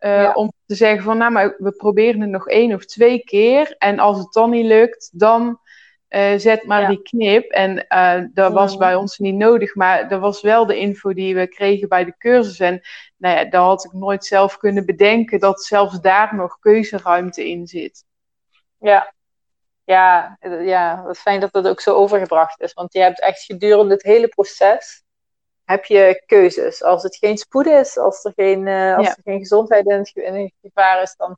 [0.00, 3.74] Uh, Om te zeggen van, nou, maar we proberen het nog één of twee keer.
[3.78, 5.60] En als het dan niet lukt, dan
[6.08, 7.50] uh, zet maar die knip.
[7.50, 7.86] En
[8.32, 8.78] dat was mhm.
[8.78, 12.14] bij ons niet nodig, maar dat was wel de info die we kregen bij de
[12.18, 12.60] cursus.
[12.60, 12.80] En
[13.16, 17.66] nou ja, daar had ik nooit zelf kunnen bedenken dat zelfs daar nog keuzeruimte in
[17.66, 18.04] zit.
[18.78, 19.14] Ja,
[19.86, 22.72] ja, ja, wat fijn dat dat ook zo overgebracht is.
[22.72, 25.04] Want je hebt echt gedurende het hele proces
[25.64, 26.82] heb je keuzes.
[26.82, 30.52] Als het geen spoed is, als er geen, uh, als er geen gezondheid in het,
[30.62, 31.36] gevaar is, dan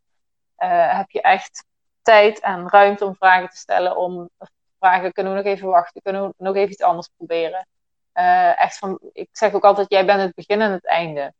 [0.59, 1.65] uh, heb je echt
[2.03, 3.97] tijd en ruimte om vragen te stellen.
[3.97, 4.31] Om
[4.79, 6.03] vragen, kunnen we nog even wachten?
[6.03, 7.69] Kunnen we nog even iets anders proberen?
[8.15, 11.33] Uh, echt van, ik zeg ook altijd, jij bent het begin en het einde.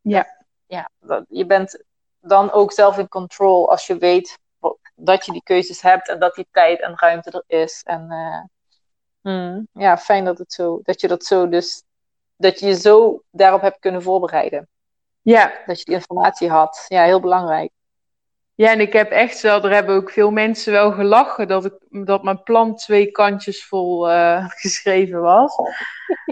[0.00, 0.42] Ja.
[0.66, 1.84] Ja, dat, je bent
[2.20, 4.38] dan ook zelf in control als je weet
[4.94, 7.82] dat je die keuzes hebt en dat die tijd en ruimte er is.
[7.82, 8.06] En
[9.22, 11.82] uh, ja, fijn dat, het zo, dat je dat zo dus,
[12.36, 14.68] dat je je zo daarop hebt kunnen voorbereiden.
[15.22, 15.52] Ja.
[15.66, 16.84] Dat je die informatie had.
[16.88, 17.70] Ja, heel belangrijk.
[18.56, 21.72] Ja, en ik heb echt wel, er hebben ook veel mensen wel gelachen dat, ik,
[21.88, 25.56] dat mijn plan twee kantjes vol uh, geschreven was.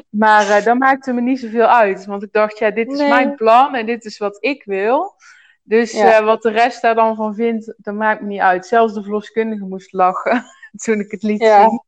[0.09, 3.35] Maar uh, dat maakte me niet zoveel uit, want ik dacht, ja, dit is mijn
[3.35, 5.15] plan en dit is wat ik wil.
[5.63, 8.67] Dus uh, wat de rest daar dan van vindt, dat maakt me niet uit.
[8.67, 10.45] Zelfs de verloskundige moest lachen
[10.85, 11.69] toen ik het liet ja.
[11.69, 11.83] zien.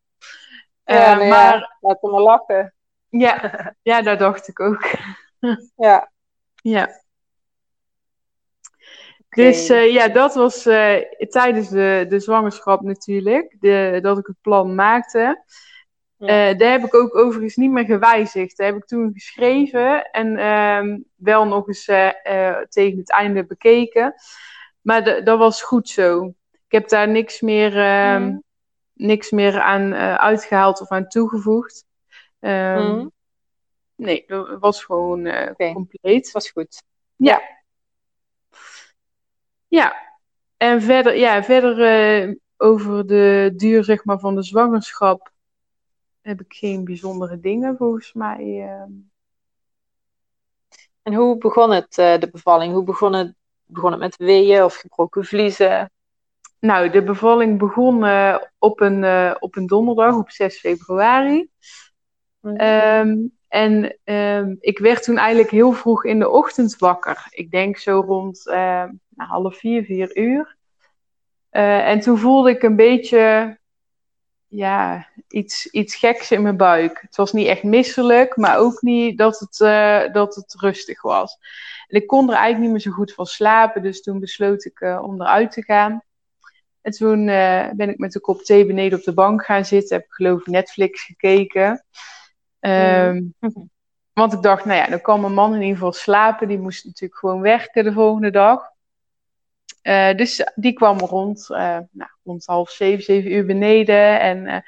[0.84, 2.74] Ja, uh, maar laat hem maar lachen.
[3.08, 4.90] Ja, ja, dat dacht ik ook.
[5.76, 6.10] ja.
[6.54, 7.02] Ja.
[9.28, 10.62] Dus uh, ja, dat was
[11.28, 15.44] tijdens de, de zwangerschap natuurlijk, de, dat ik het plan maakte.
[16.24, 18.56] Uh, daar heb ik ook overigens niet meer gewijzigd.
[18.56, 22.10] Daar heb ik toen geschreven en uh, wel nog eens uh,
[22.68, 24.14] tegen het einde bekeken.
[24.80, 26.34] Maar dat was goed zo.
[26.50, 27.72] Ik heb daar niks meer,
[28.20, 28.42] mm.
[28.92, 31.84] niks meer aan uitgehaald of aan toegevoegd.
[32.40, 33.12] Mm.
[33.96, 35.72] Nee, dat was gewoon okay.
[35.72, 36.32] compleet.
[36.32, 36.82] Was goed.
[37.16, 37.42] Ja.
[39.68, 39.94] Ja.
[40.56, 45.32] En verder, ja, verder over de duur zeg maar, van de zwangerschap
[46.24, 48.68] heb ik geen bijzondere dingen volgens mij.
[48.68, 48.92] Ehm.
[51.02, 52.72] En hoe begon het, uh, de bevalling?
[52.72, 53.34] Hoe begon het,
[53.64, 55.90] begon het met weeën of gebroken vliezen?
[56.64, 61.48] nou, de bevalling begon uh, op, een, uh, op een donderdag, op 6 februari.
[62.40, 62.56] Mhm.
[62.56, 63.16] Ehm,
[63.48, 67.26] en um, ik werd toen eigenlijk heel vroeg in de ochtend wakker.
[67.30, 68.84] Ik denk zo rond uh,
[69.16, 70.56] half vier, vier uur.
[71.50, 73.58] en toen voelde ik een beetje
[74.57, 76.99] ja, iets, iets geks in mijn buik.
[77.01, 79.59] Het was niet echt misselijk, maar ook niet dat het,
[80.14, 81.38] dat het rustig was.
[81.88, 84.81] En ik kon er eigenlijk niet meer zo goed van slapen, dus toen besloot ik
[84.81, 86.03] om eruit te gaan.
[86.85, 89.97] En toen uh, ben ik met een kop thee beneden op de bank gaan zitten.
[89.97, 91.85] Heb ik geloof ik Netflix gekeken.
[92.61, 93.35] Um,
[94.12, 96.49] Want ik dacht, nou ja, dan kan mijn man in ieder geval slapen.
[96.49, 98.71] Die moest natuurlijk gewoon werken de volgende dag.
[99.85, 104.20] Uh, dus die kwam rond, uh, nou, rond half zeven, zeven uur beneden.
[104.20, 104.64] En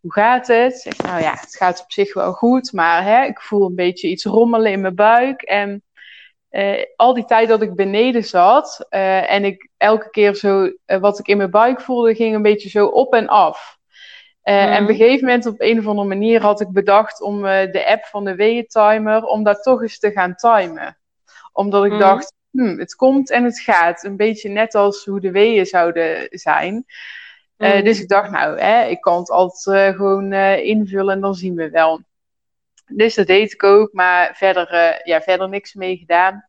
[0.00, 0.78] hoe gaat het?
[0.78, 2.72] Zeg, nou ja, het gaat op zich wel goed.
[2.72, 5.42] Maar hè, ik voel een beetje iets rommelen in mijn buik.
[5.42, 5.82] En
[6.96, 11.36] al die tijd dat ik beneden zat en ik elke keer zo wat ik in
[11.36, 13.76] mijn buik voelde, ging een beetje zo op en af.
[14.42, 14.54] Mm.
[14.54, 17.84] En op een gegeven moment, op een of andere manier, had ik bedacht om de
[17.86, 20.98] app van de weeëntimer, om dat toch eens te gaan timen.
[21.52, 21.98] Omdat ik mm.
[21.98, 24.04] dacht, hm, het komt en het gaat.
[24.04, 26.74] Een beetje net als hoe de weeën zouden zijn.
[27.56, 27.84] Mm.
[27.84, 31.70] Dus ik dacht, nou, hè, ik kan het altijd gewoon invullen en dan zien we
[31.70, 32.00] wel.
[32.86, 36.48] Dus dat deed ik ook, maar verder, ja, verder niks mee gedaan.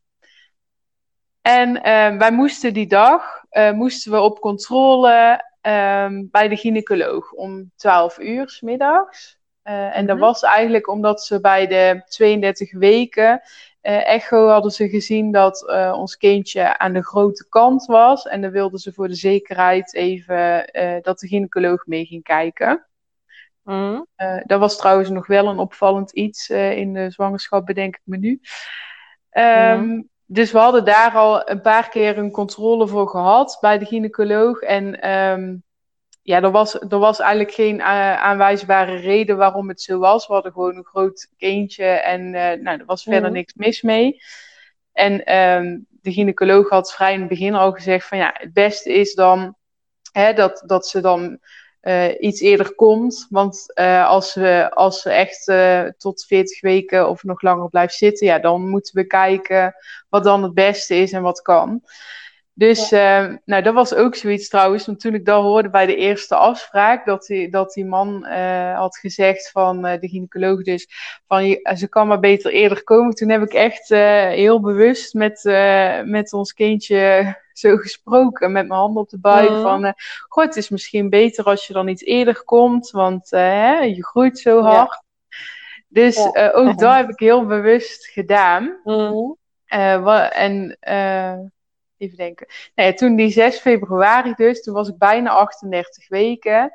[1.41, 3.43] En uh, wij moesten die dag
[3.73, 9.37] moesten we op controle um, bij de gynaecoloog om 12 uur s middags.
[9.67, 10.06] En mm-hmm.
[10.06, 10.25] dat mhm.
[10.25, 13.41] was eigenlijk omdat ze bij de 32 weken
[13.82, 18.27] echo hadden ze gezien dat ons kindje aan de grote kant was.
[18.27, 20.69] En dan wilden ze voor de zekerheid even
[21.01, 22.86] dat de gynaecoloog mee ging kijken.
[23.63, 24.08] Mm.
[24.45, 28.41] dat was trouwens nog wel een opvallend iets in de zwangerschap, bedenk ik me nu.
[29.32, 33.86] Um, Dus we hadden daar al een paar keer een controle voor gehad bij de
[33.86, 34.60] gynaecoloog.
[34.60, 35.63] En um,
[36.27, 40.27] ja, er was, er was eigenlijk geen uh, aanwijsbare reden waarom het zo was.
[40.27, 43.35] We hadden gewoon een groot kindje en uh, nou, er was verder mm.
[43.35, 44.21] niks mis mee.
[44.91, 48.93] En um, de gynaecoloog had vrij in het begin al gezegd van ja, het beste
[48.93, 49.55] is dan
[50.11, 51.39] hè, dat, dat ze dan
[51.81, 53.27] uh, iets eerder komt.
[53.29, 57.95] Want uh, als, we, als ze echt uh, tot 40 weken of nog langer blijft
[57.95, 59.75] zitten, ja, dan moeten we kijken
[60.09, 61.81] wat dan het beste is en wat kan.
[62.57, 63.29] Dus ja.
[63.29, 64.85] uh, nou, dat was ook zoiets trouwens.
[64.85, 68.77] Want toen ik dat hoorde bij de eerste afspraak, dat die, dat die man uh,
[68.77, 70.87] had gezegd van uh, de gynaecoloog dus,
[71.27, 73.13] van ze kan maar beter eerder komen.
[73.13, 75.41] Toen heb ik echt heel bewust met,
[76.05, 79.49] met ons kindje zo gesproken, met mijn handen op de buik.
[79.49, 79.61] Mm.
[79.61, 79.93] Van,
[80.27, 84.39] goh, het is misschien beter als je dan iets eerder komt, want hè, je groeit
[84.39, 84.89] zo hard.
[84.89, 85.03] Ja.
[85.87, 86.51] Dus ja.
[86.51, 88.75] ook dat heb ik heel bewust gedaan.
[88.87, 89.37] Mm.
[90.31, 90.77] en
[91.97, 92.47] even denken.
[92.75, 96.71] Nee, toen die 6 februari dus, toen was ik bijna 38 weken.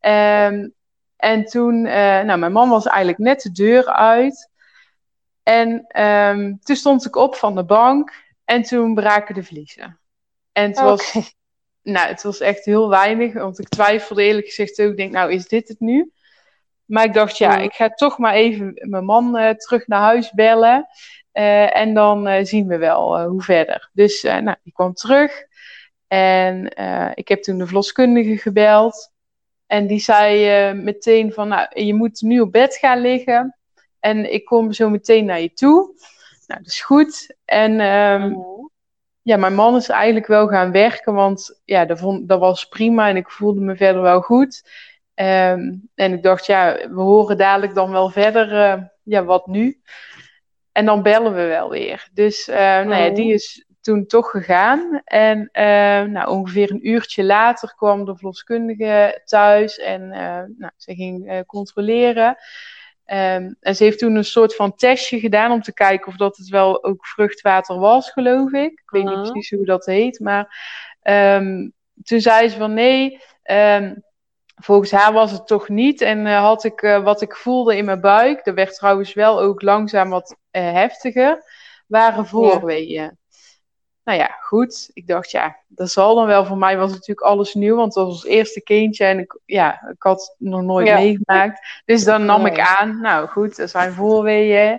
[0.00, 0.74] Um,
[1.16, 4.50] en toen, uh, nou, mijn man was eigenlijk net de deur uit.
[5.42, 8.12] En um, toen stond ik op van de bank
[8.44, 10.00] en toen braken de vliezen.
[10.52, 10.88] En het, okay.
[10.88, 11.34] was,
[11.82, 14.90] nou, het was echt heel weinig, want ik twijfelde eerlijk gezegd ook.
[14.90, 16.12] Ik denk, nou, is dit het nu?
[16.92, 20.30] Maar ik dacht, ja, ik ga toch maar even mijn man uh, terug naar huis
[20.30, 20.86] bellen.
[21.32, 23.90] Uh, en dan uh, zien we wel hoe verder.
[23.92, 25.44] Dus nou, die kwam terug.
[26.06, 26.64] En
[27.14, 29.12] ik heb toen de verloskundige gebeld.
[29.66, 33.56] En die zei meteen van, nou, je moet nu op bed gaan liggen.
[34.00, 35.94] En ik kom zo meteen naar je toe.
[36.46, 37.36] Nou, dat is goed.
[37.44, 38.70] En um, oh.
[39.22, 41.14] ja, mijn man is eigenlijk wel gaan werken.
[41.14, 43.08] Want ja, dat, vond, dat was prima.
[43.08, 44.62] En ik voelde me verder wel goed.
[45.14, 48.90] Um, en ik dacht, ja, we horen dadelijk dan wel verder.
[49.02, 49.80] ja, wat nu?
[50.72, 52.08] En dan bellen we wel weer.
[52.12, 53.32] Dus uh, nou ja, die oh.
[53.32, 55.00] is toen toch gegaan.
[55.04, 61.44] En uh, nou, ongeveer een uurtje later kwam de verloskundige thuis en nou, ze ging
[61.46, 62.36] controleren.
[63.06, 66.36] Um, en ze heeft toen een soort van testje gedaan om te kijken of dat
[66.36, 68.70] het wel ook vruchtwater was, geloof ik.
[68.70, 70.56] Ik weet niet precies hoe dat heet, maar
[71.02, 71.72] um,
[72.02, 73.20] toen zei ze van nee,
[73.50, 74.02] um,
[74.62, 76.00] volgens haar was het toch niet.
[76.00, 79.40] En uh, had ik uh, wat ik voelde in mijn buik, dat werd trouwens wel
[79.40, 81.42] ook langzaam wat uh, heftiger,
[81.86, 83.02] waren voorweeën.
[83.02, 83.12] Ja.
[84.04, 84.90] Nou ja, goed.
[84.92, 86.44] Ik dacht, ja, dat zal dan wel.
[86.44, 89.88] Voor mij was natuurlijk alles nieuw, want dat was ons eerste kindje en ik, ja,
[89.88, 90.98] ik had het nog nooit ja.
[90.98, 91.82] meegemaakt.
[91.84, 94.78] Dus dan nam ik aan, nou goed, er zijn voorweeën.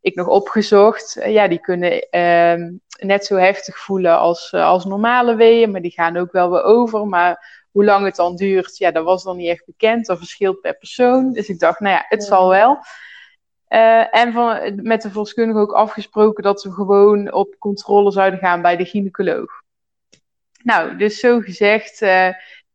[0.00, 1.20] Ik nog opgezocht.
[1.24, 6.16] ja, die kunnen ehm, net zo heftig voelen als, als normale weeën, maar die gaan
[6.16, 7.06] ook wel weer over.
[7.06, 10.06] Maar hoe lang het dan duurt, ja, dat was dan niet echt bekend.
[10.06, 11.32] Dat verschilt per persoon.
[11.32, 12.28] Dus ik dacht, nou ja, het ja.
[12.28, 12.78] zal wel.
[13.68, 18.62] Uh, en van, met de verloskundige ook afgesproken dat we gewoon op controle zouden gaan
[18.62, 19.62] bij de gynaecoloog.
[20.62, 21.98] Nou, dus zo gezegd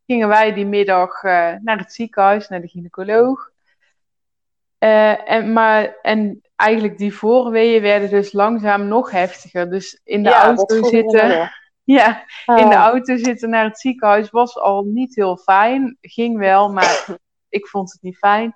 [0.05, 1.23] gingen wij die middag
[1.61, 3.51] naar het ziekenhuis, naar de gynaecoloog.
[4.77, 9.69] en, maar, en eigenlijk die voorweeën werden dus langzaam nog heftiger.
[9.69, 11.51] Dus in de auto zitten.
[11.83, 12.87] Ja, in de ah.
[12.87, 15.97] auto zitten naar het ziekenhuis was al niet heel fijn.
[16.01, 17.05] Ging wel, maar
[17.49, 18.55] ik vond het niet fijn.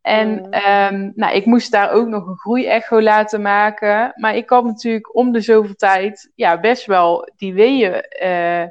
[0.00, 4.12] En ehm, nou, ik moest daar ook nog een groeiecho laten maken.
[4.16, 8.64] Maar ik had natuurlijk om de zoveel tijd ja, best wel die weeën uh,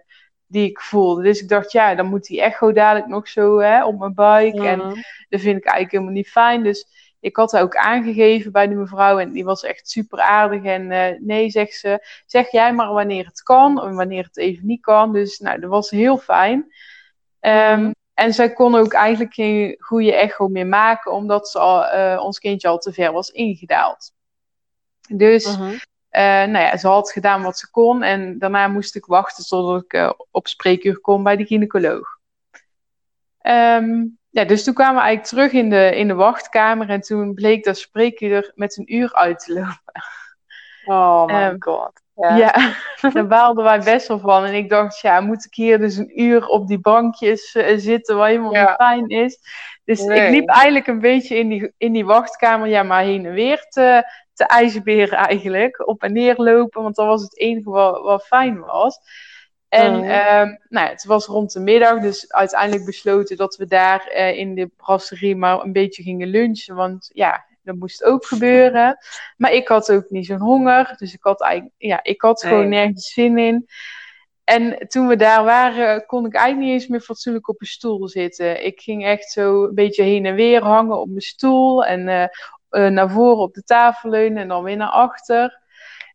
[0.47, 1.23] die ik voelde.
[1.23, 4.55] Dus ik dacht, ja, dan moet die echo dadelijk nog zo hè, op mijn buik.
[4.55, 4.77] En
[5.29, 6.63] dat vind ik eigenlijk helemaal niet fijn.
[6.63, 6.85] Dus
[7.21, 10.63] ik had haar ook aangegeven bij die mevrouw en die was echt super aardig.
[10.63, 14.65] En uh, nee, zegt ze, zeg jij maar wanneer het kan en wanneer het even
[14.65, 15.13] niet kan.
[15.13, 16.73] Dus nou, dat was heel fijn.
[17.39, 22.23] Um, En zij kon ook eigenlijk geen goede echo meer maken, omdat ze al, uh,
[22.23, 24.11] ons kindje al te ver was ingedaald.
[25.07, 25.71] Dus uh -huh.
[25.71, 25.79] uh,
[26.51, 30.15] nou ja, ze had gedaan wat ze kon en daarna moest ik wachten tot ik
[30.31, 32.19] op spreekuur kon bij de gynaecoloog.
[33.41, 37.33] Um, ja, dus toen kwamen we eigenlijk terug in de, in de wachtkamer en toen
[37.33, 40.03] bleek dat spreekuur met een uur uit te lopen.
[40.85, 42.01] Oh my um, god.
[42.15, 42.35] Ja.
[42.35, 42.75] ja,
[43.13, 44.45] daar baalden wij best wel van.
[44.45, 48.17] En ik dacht, ja, moet ik hier dus een uur op die bankjes uh, zitten,
[48.17, 48.61] waar helemaal ja.
[48.61, 49.39] niet fijn is.
[49.83, 50.25] Dus nee.
[50.25, 53.65] ik liep eigenlijk een beetje in die, in die wachtkamer, ja, maar heen en weer
[53.69, 55.87] te, te ijsberen eigenlijk.
[55.87, 58.99] Op en neer lopen, want dat was het enige wat, wat fijn was.
[59.71, 60.39] En oh.
[60.39, 64.55] um, nou, het was rond de middag, dus uiteindelijk besloten dat we daar uh, in
[64.55, 66.75] de brasserie maar een beetje gingen lunchen.
[66.75, 68.97] Want ja, dat moest ook gebeuren.
[69.37, 72.69] Maar ik had ook niet zo'n honger, dus ik had, eigenlijk, ja, ik had gewoon
[72.69, 73.67] nergens zin in.
[74.43, 78.07] En toen we daar waren, kon ik eigenlijk niet eens meer fatsoenlijk op een stoel
[78.07, 78.65] zitten.
[78.65, 82.25] Ik ging echt zo een beetje heen en weer hangen op mijn stoel en uh,
[82.71, 85.60] uh, naar voren op de tafel leunen en dan weer naar achter.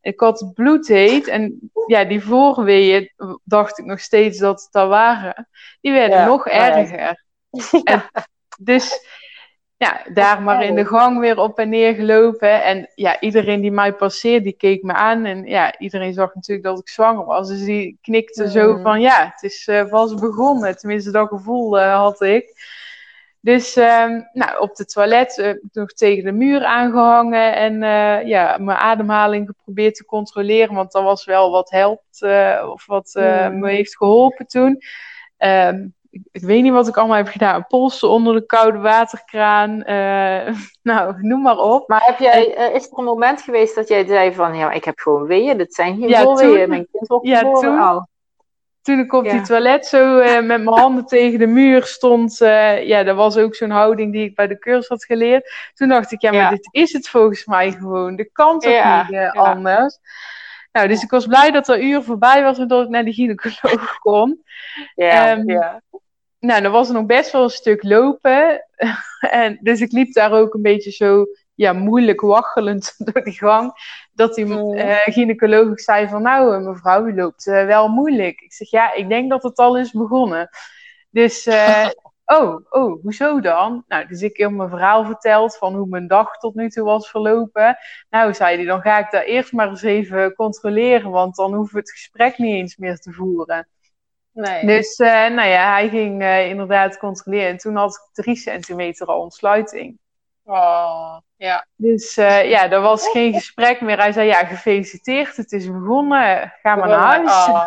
[0.07, 3.13] Ik had bloedheet en ja, die voorweeën
[3.45, 5.49] dacht ik nog steeds dat het al waren.
[5.81, 6.99] Die werden ja, nog erger.
[6.99, 7.17] Ja.
[7.85, 8.05] En
[8.59, 9.01] dus
[9.77, 12.63] ja, daar maar in de gang weer op en neer gelopen.
[12.65, 15.25] En ja, iedereen die mij passeerde, die keek me aan.
[15.25, 17.49] En ja, iedereen zag natuurlijk dat ik zwanger was.
[17.49, 18.51] Dus die knikte mm.
[18.51, 20.77] zo van, ja, het is uh, vast begonnen.
[20.77, 22.53] Tenminste, dat gevoel uh, had ik.
[23.47, 28.57] Dus um, nou, op de toilet uh, nog tegen de muur aangehangen en uh, ja,
[28.61, 33.59] mijn ademhaling geprobeerd te controleren, want dat was wel wat helpt uh, of wat mm.
[33.59, 34.83] me heeft geholpen toen.
[35.39, 37.67] Um, ik, ik, weet niet wat ik allemaal heb gedaan.
[37.67, 39.79] Polsen onder de koude waterkraan.
[40.91, 41.89] nou, noem maar op.
[41.89, 44.99] Maar heb jij, is er een moment geweest dat jij zei van ja, ik heb
[44.99, 46.69] gewoon weeën, dit zijn geen ja, weeën.
[46.69, 48.09] Mijn kind wordt ja, toen, al
[48.87, 49.33] toen ik op ja.
[49.33, 53.37] die toilet zo uh, met mijn handen tegen de muur stond, uh, ja, dat was
[53.37, 55.71] ook zo'n houding die ik bij de cursus had geleerd.
[55.75, 56.51] Toen dacht ik, ja, maar ja.
[56.51, 58.17] dit is het volgens mij gewoon.
[58.17, 59.03] De kan toch ja.
[59.03, 59.99] niet uh, anders?
[60.73, 63.13] Nou, dus ik was blij dat er uur voorbij was en dat ik naar de
[63.13, 64.43] gynaecoloog kon.
[64.95, 65.83] Ja, um, ja.
[66.39, 68.67] Nou, dan was er nog best wel een stuk lopen.
[69.43, 73.73] en, dus ik liep daar ook een beetje zo ja, moeilijk waggelend door die gang.
[74.13, 78.41] Dat die uh, gynaecoloog zei van nou mevrouw, u loopt uh, wel moeilijk.
[78.41, 80.49] Ik zeg ja, ik denk dat het al is begonnen.
[81.11, 81.89] Dus uh,
[82.39, 83.85] oh, oh, hoezo dan?
[83.89, 87.11] Nou, dus ik heb mijn verhaal verteld van hoe mijn dag tot nu toe was
[87.11, 87.77] verlopen.
[88.11, 91.75] Nou, zei hij, dan ga ik daar eerst maar eens even controleren, want dan hoeven
[91.75, 93.69] we het gesprek niet eens meer te voeren.
[94.33, 94.67] Nee.
[94.67, 97.49] Dus nou ja, hij ging inderdaad controleren.
[97.49, 99.99] En toen had ik drie centimeter al ontsluiting.
[100.45, 101.67] Oh, ja.
[101.77, 103.99] Dus uh, ja, er was geen gesprek meer.
[103.99, 106.53] Hij zei, ja, gefeliciteerd, het is begonnen.
[106.63, 107.31] Ga maar naar huis.
[107.31, 107.67] Oh.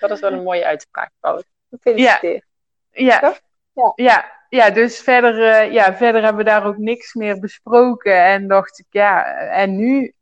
[0.00, 1.42] Dat is wel een mooie uitspraak, Paul.
[1.70, 2.44] Gefeliciteerd.
[2.90, 3.20] Ja.
[3.20, 3.34] Ja.
[3.72, 3.92] ja.
[3.94, 4.24] ja.
[4.48, 4.70] ja.
[4.70, 8.24] dus verder, uh, ja, verder hebben we daar ook niks meer besproken.
[8.24, 10.12] En dacht ik, ja, en nu?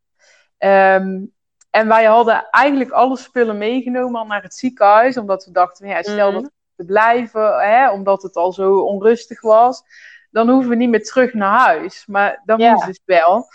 [0.58, 1.32] Um,
[1.70, 5.16] en wij hadden eigenlijk alle spullen meegenomen al naar het ziekenhuis.
[5.16, 6.34] Omdat we dachten, ja, stel mm.
[6.34, 9.82] dat we te blijven, hè, omdat het al zo onrustig was
[10.34, 12.06] dan hoeven we niet meer terug naar huis.
[12.06, 12.72] Maar dan ja.
[12.72, 13.46] moest het wel.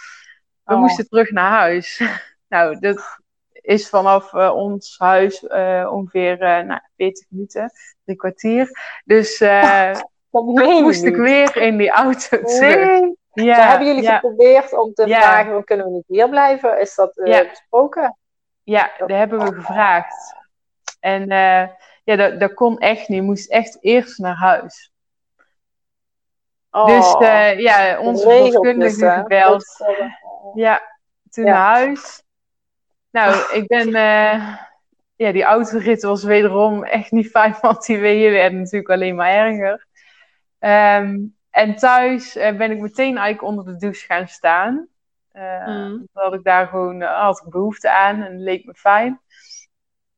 [0.64, 0.80] We oh.
[0.80, 2.02] moesten terug naar huis.
[2.54, 3.20] nou, dat
[3.52, 7.72] is vanaf uh, ons huis uh, ongeveer uh, nou, 40 minuten,
[8.04, 8.70] drie kwartier.
[9.06, 9.40] Dus
[10.82, 13.14] moest ik weer in die auto terug.
[13.34, 14.14] Ja, hebben jullie ja.
[14.16, 15.22] geprobeerd om te ja.
[15.22, 16.80] vragen, kunnen we niet hier blijven?
[16.80, 17.48] Is dat ja.
[17.50, 18.18] besproken?
[18.64, 20.36] Ja, dat hebben we gevraagd.
[21.00, 21.28] En
[22.04, 23.18] ja, dat, dat kon echt niet.
[23.18, 24.92] Je moest echt eerst naar huis.
[26.72, 29.66] Dus, oh, dus uh, ja, onze verloskundige gebeld.
[30.54, 30.82] Ja,
[31.30, 31.52] toen ja.
[31.52, 32.24] naar huis.
[33.12, 33.88] Nou, ik ben...
[33.88, 34.56] Uh,
[35.16, 39.30] ja, die autorit was wederom echt niet fijn, want die weeën werden natuurlijk alleen maar
[39.30, 39.88] erger.
[40.60, 44.88] Um, en thuis uh, ben ik meteen eigenlijk onder de douche gaan staan.
[45.34, 46.08] Uh, mm.
[46.14, 49.22] Dat ik daar gewoon had ik behoefte aan en leek me fijn.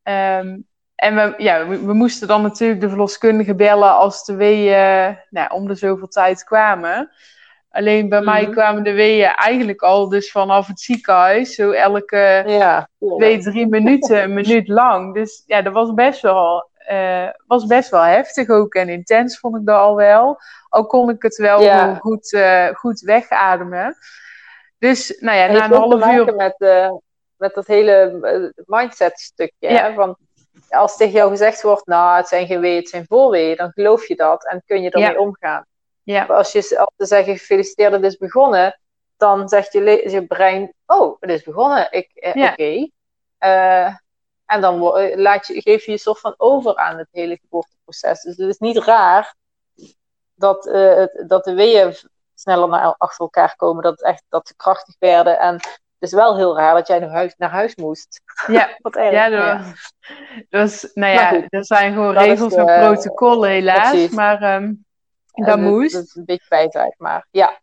[0.02, 0.66] Um,
[1.02, 5.68] En we, ja, we, moesten dan natuurlijk de verloskundige bellen als de weeën nou, om
[5.68, 7.10] de zoveel tijd kwamen.
[7.70, 8.52] Alleen bij mij mhm.
[8.52, 11.54] kwamen de weeën eigenlijk al dus vanaf het ziekenhuis.
[11.54, 15.14] Zo elke ja, twee, drie minuten, een minuut lang.
[15.14, 18.74] Dus ja, dat was best wel, uh, was best wel heftig ook.
[18.74, 20.38] En intens vond ik dat al wel.
[20.68, 23.96] Al kon ik het wel goed, uh, goed wegademen.
[24.78, 26.34] Dus nou ja, na een half uur...
[26.34, 26.90] Met, uh,
[27.36, 29.68] met dat hele mindset stukje.
[29.68, 29.94] Ja.
[29.94, 30.16] Van,
[30.70, 34.08] als tegen jou gezegd wordt, nou, het zijn geen weeën, het zijn voorweeën, dan geloof
[34.08, 35.66] je dat en kun je ermee omgaan.
[36.02, 36.26] Ja.
[36.26, 38.80] Maar als je als te zeggen, gefeliciteerd, het is begonnen,
[39.16, 42.88] dan zegt je, je brein, oh, het is begonnen, ik, eh, oké.
[43.44, 43.96] Uh,
[44.46, 48.22] en dan eh, laat je, geef je je soort van over aan het hele geboorteproces.
[48.22, 49.34] Dus het is niet raar
[50.34, 51.96] dat, uh, dat de weeën
[52.34, 55.38] sneller naar, achter elkaar komen, dat, echt, dat ze krachtig werden.
[55.38, 55.60] En
[56.02, 58.20] het is wel heel raar dat jij naar huis, naar huis moest.
[58.46, 59.12] Ja, Wat erg.
[59.12, 59.66] Ja, dat,
[60.50, 64.08] was, nou ja, er zijn gewoon regels en protocollen helaas.
[64.08, 64.84] Maar um,
[65.30, 65.92] dat moest.
[65.92, 67.60] Dat is een beetje bijtijd, maar ja.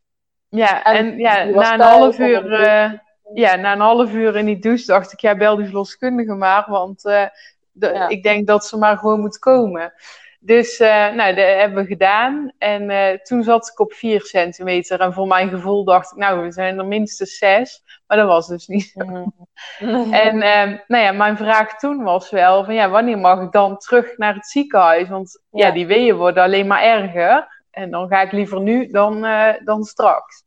[0.50, 2.46] Ja, en, ja, na een half uur...
[2.46, 2.92] Uh,
[3.34, 6.66] ja, na een half uur in die douche dacht ik, ja, bel die verloskundige maar,
[6.68, 7.26] want uh,
[7.72, 9.94] de, ik denk dat ze maar gewoon moet komen.
[10.42, 12.52] Dus uh, nou, dat hebben we gedaan.
[12.58, 15.00] En uh, toen zat ik op 4 centimeter.
[15.00, 17.84] En voor mijn gevoel dacht ik, nou, we zijn er minstens 6.
[18.08, 19.06] Maar dat was dus niet zo.
[19.06, 19.34] Mm.
[20.14, 23.78] en uh, nou ja, mijn vraag toen was wel van, ja, wanneer mag ik dan
[23.78, 25.10] terug naar het ziekenhuis?
[25.10, 27.58] Want ja, ja die weeën worden alleen maar erger.
[27.72, 29.22] En dan ga ik liever nu dan,
[29.64, 30.44] dan straks.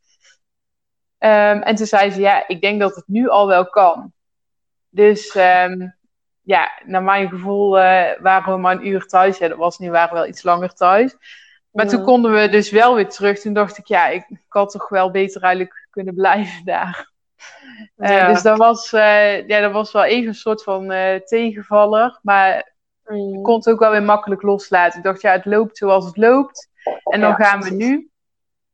[1.18, 4.12] Um, en toen zei ze, ja, ik denk dat het nu al wel kan.
[4.88, 5.94] Dus um,
[6.42, 9.38] ja, naar mijn gevoel uh, waren we maar een uur thuis.
[9.38, 11.16] Ja, dat was nu, waren we wel iets langer thuis.
[11.70, 13.40] Maar toen konden we dus wel weer terug.
[13.40, 17.10] Toen dacht ik, ja, ik, ik had toch wel beter eigenlijk kunnen blijven daar.
[17.96, 18.28] Uh, ja.
[18.28, 20.88] Dus dat was, uh, ja, dat was wel even een soort van
[21.24, 22.18] tegenvaller.
[22.22, 22.72] Maar
[23.04, 23.34] mm.
[23.34, 24.98] ik kon het ook wel weer makkelijk loslaten.
[24.98, 26.70] Ik dacht, ja, het loopt zoals het loopt.
[27.04, 28.11] En dan gaan we nu.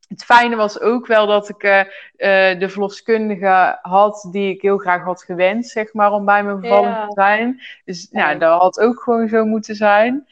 [0.09, 1.87] Het fijne was ook wel dat ik uh, uh,
[2.61, 6.97] de verloskundige had die ik heel graag had gewenst, zeg maar, om bij mijn bevalling
[6.97, 7.61] te zijn.
[7.85, 10.29] Dus ja, dat had ook gewoon zo moeten zijn.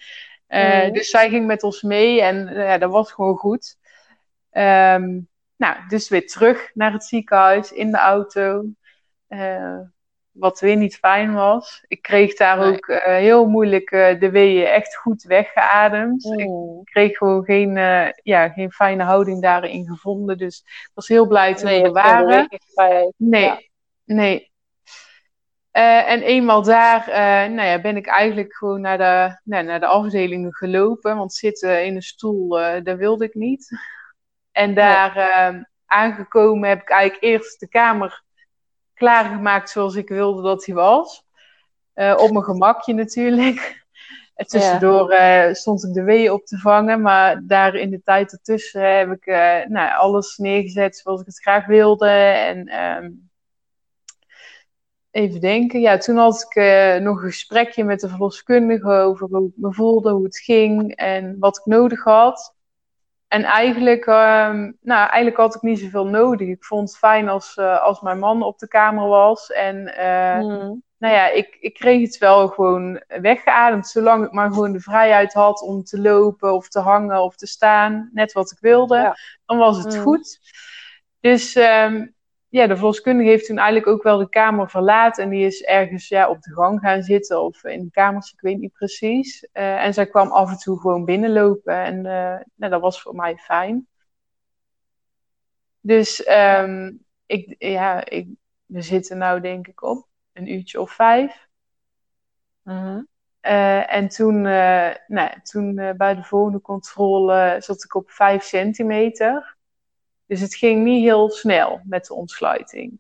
[0.49, 0.93] Uh, mm.
[0.93, 3.79] Dus zij ging met ons mee en ja, dat was gewoon goed.
[4.53, 8.65] Um, nou, dus weer terug naar het ziekenhuis in de auto.
[10.39, 11.85] Wat weer niet fijn was.
[11.89, 16.25] Ik kreeg daar ook uh, heel moeilijk uh, de weeën echt goed weggeademd.
[16.25, 16.51] Ik
[16.85, 20.39] kreeg gewoon geen, uh, ja, geen fijne houding daarin gevonden.
[20.39, 22.49] Dus ik was heel blij toen nee, we er waren.
[23.17, 23.61] Nee, ja.
[24.05, 24.53] nee.
[25.73, 27.05] en eenmaal daar
[27.51, 31.17] nou ja, ben ik eigenlijk gewoon naar de, nou, naar de afdeling gelopen.
[31.17, 32.49] Want zitten in een stoel,
[32.83, 33.79] dat wilde ik niet.
[34.53, 38.25] En daar aangekomen heb ik eigenlijk eerst de kamer
[38.97, 41.25] klaargemaakt zoals ik wilde dat hij was.
[41.95, 43.85] Uh, op mijn gemakje natuurlijk.
[44.35, 48.33] En tussendoor uh, stond ik de weeën op te vangen, maar daar in de tijd
[48.33, 52.09] ertussen heb ik uh, nou, alles neergezet zoals ik het graag wilde.
[52.09, 53.31] En um,
[55.11, 56.55] even denken, ja, toen had ik
[57.03, 61.37] nog een gesprekje met de verloskundige over hoe ik me voelde, hoe het ging en
[61.39, 62.56] wat ik nodig had.
[63.29, 66.49] En eigenlijk, um, nou, eigenlijk had ik niet zoveel nodig.
[66.49, 69.53] Ik vond het fijn als, uh, als mijn man op de kamer was.
[69.53, 70.83] En uh, mm.
[70.99, 73.89] nou ja, ik, ik kreeg het wel gewoon weggeademd.
[73.89, 77.47] Zolang ik maar gewoon de vrijheid had om te lopen of te hangen of te
[77.47, 78.11] staan.
[78.13, 78.97] Net wat ik wilde.
[78.97, 79.17] Ja.
[79.47, 80.03] Dan was het mm.
[80.03, 80.41] goed.
[81.21, 82.16] Dus um,
[82.57, 85.25] ja, de verloskundige heeft toen eigenlijk ook wel de kamer verlaten.
[85.25, 88.41] En die is ergens ja, op de gang gaan zitten of in de kamers, ik
[88.41, 89.49] weet niet precies.
[89.53, 91.75] Uh, en zij kwam af en toe gewoon binnenlopen.
[91.75, 93.89] En uh, nou, dat was voor mij fijn.
[95.81, 98.29] Dus um, ik, ja, ik,
[98.65, 101.49] we zitten nou denk ik op een uurtje of vijf.
[102.65, 102.99] Uh,
[103.95, 104.43] en toen,
[105.07, 109.56] nou, toen bij de volgende controle zat ik op vijf centimeter.
[110.27, 112.99] Dus het ging niet heel snel met de ontsluiting.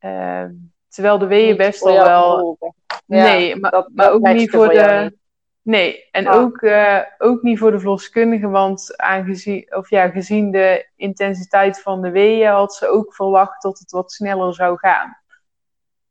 [0.00, 0.44] Uh,
[0.88, 2.58] terwijl de weeën best al wel.
[3.06, 5.16] nee, maar, dat, maar ook niet voor de.
[5.62, 6.40] Nee, en ah.
[6.40, 12.02] ook, uh, ook niet voor de verloskundige, want aangezien, of ja, gezien de intensiteit van
[12.02, 15.18] de weeën had ze ook verwacht dat het wat sneller zou gaan.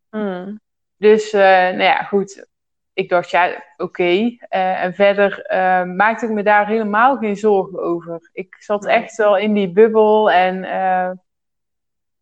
[0.09, 0.59] Hmm.
[0.97, 2.47] Dus, uh, nou ja, goed
[2.93, 4.03] ik dacht, ja, oké.
[4.03, 8.29] Uh, en verder uh, maakte ik me daar helemaal geen zorgen over.
[8.33, 11.11] Ik zat echt wel in die bubbel en uh,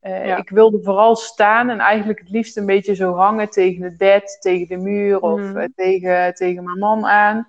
[0.02, 0.38] ja.
[0.38, 4.38] ik wilde vooral staan en eigenlijk het liefst een beetje zo hangen tegen het bed,
[4.40, 5.72] tegen de muur of mm.
[5.76, 7.48] tegen, tegen mijn man aan.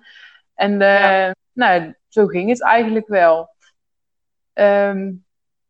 [0.55, 1.33] En ja.
[1.53, 3.49] nou, zo ging het eigenlijk wel.
[4.53, 5.25] Um,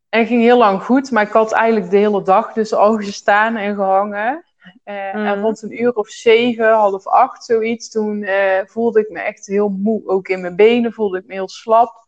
[0.09, 3.55] en ging heel lang goed, maar ik had eigenlijk de hele dag dus al gestaan
[3.55, 4.43] en gehangen.
[4.83, 5.39] En mhm.
[5.39, 8.25] rond een uur of zeven, half acht, zoiets, toen
[8.65, 10.01] voelde ik me echt heel moe.
[10.05, 12.01] Ook in mijn benen voelde ik me heel slap.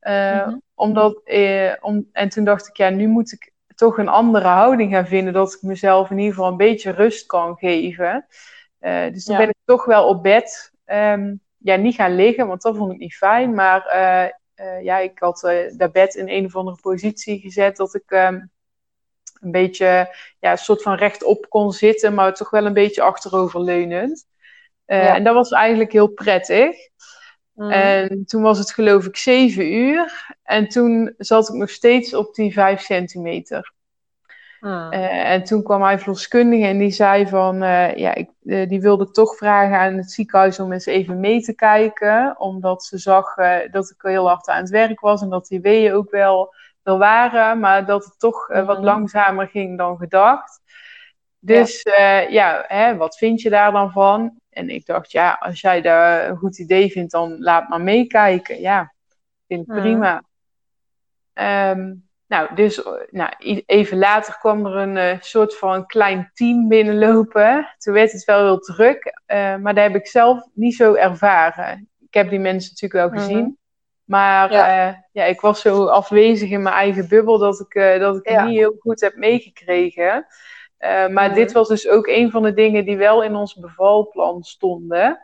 [0.00, 0.56] Mhm.
[0.74, 1.22] omdat,
[1.80, 5.32] om, en toen dacht ik, ja, nu moet ik toch een andere houding gaan vinden.
[5.32, 8.26] Dat ik mezelf in ieder geval een beetje rust kan geven.
[9.12, 12.76] dus toen ben ik toch wel op bed um, ja, niet gaan liggen, want dat
[12.76, 13.54] vond ik niet fijn.
[13.54, 13.86] Maar
[14.56, 18.10] uh, ja, ik had uh, dat bed in een of andere positie gezet dat ik
[18.10, 18.50] um,
[19.42, 24.26] een beetje ja, een soort van rechtop kon zitten, maar toch wel een beetje achteroverleunend.
[24.86, 25.14] Uh, ja.
[25.14, 26.76] En dat was eigenlijk heel prettig.
[27.52, 27.70] Mm.
[27.70, 30.34] En toen was het geloof ik zeven uur.
[30.42, 33.72] En toen zat ik nog steeds op die vijf centimeter.
[34.60, 34.86] Ah.
[34.90, 39.10] Eh, en toen kwam mijn verloskundige en die zei van, uh, ja, ik, die wilde
[39.10, 43.34] toch vragen aan het ziekenhuis om eens even mee te kijken, omdat ze zag
[43.70, 46.98] dat ik heel hard aan het werk was en dat die weeën ook wel er
[46.98, 48.84] waren, maar dat het toch wat mhm.
[48.84, 50.60] langzamer ging dan gedacht.
[51.38, 54.40] Dus ja, ja hè, wat vind je daar dan van?
[54.50, 58.60] En ik dacht, ja, als jij daar een goed idee vindt, dan laat maar meekijken.
[58.60, 58.94] Ja,
[59.46, 59.80] vind ik mhm.
[59.80, 60.22] prima.
[61.34, 63.32] Um, nou, dus nou,
[63.66, 67.74] even later kwam er een uh, soort van klein team binnenlopen.
[67.78, 71.88] Toen werd het wel heel druk, uh, maar dat heb ik zelf niet zo ervaren.
[72.00, 73.42] Ik heb die mensen natuurlijk wel gezien.
[73.42, 73.61] Mhm.
[74.12, 74.88] Maar ja.
[74.88, 75.24] Uh, ja.
[75.24, 78.76] ik was zo afwezig in mijn eigen bubbel dat ik, dat ik het niet heel
[78.78, 80.26] goed heb meegekregen.
[80.78, 81.34] maar mhm.
[81.34, 85.20] dit was dus ook een van de dingen die wel in ons bevalplan stonden.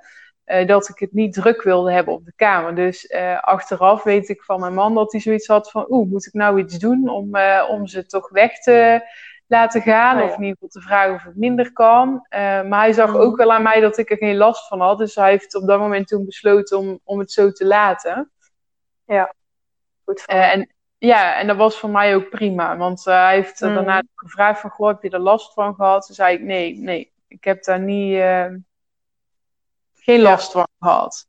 [0.46, 2.74] Uh, dat ik het niet druk wilde hebben op de kamer.
[2.74, 5.86] Dus uh, achteraf weet ik van mijn man dat hij zoiets had van...
[5.88, 9.00] Oeh, moet ik nou iets doen om, uh, om ze toch weg te
[9.46, 10.16] laten gaan?
[10.16, 10.28] Oh, ja.
[10.28, 12.26] Of in ieder geval te vragen of het minder kan.
[12.68, 13.16] maar hij zag mm.
[13.16, 14.98] ook wel aan mij dat ik er geen last van had.
[14.98, 18.30] Dus hij heeft op dat moment toen besloten om, om het zo te laten.
[19.08, 19.34] Ja,
[20.04, 22.76] goed en, ja, en dat was voor mij ook prima.
[22.76, 23.74] Want hij heeft mm.
[23.74, 24.70] daarna gevraagd van...
[24.70, 26.06] Goh, heb je er last van gehad?
[26.06, 27.12] Toen zei ik, nee, nee.
[27.28, 28.22] Ik heb daar niet
[29.94, 31.26] geen last van gehad.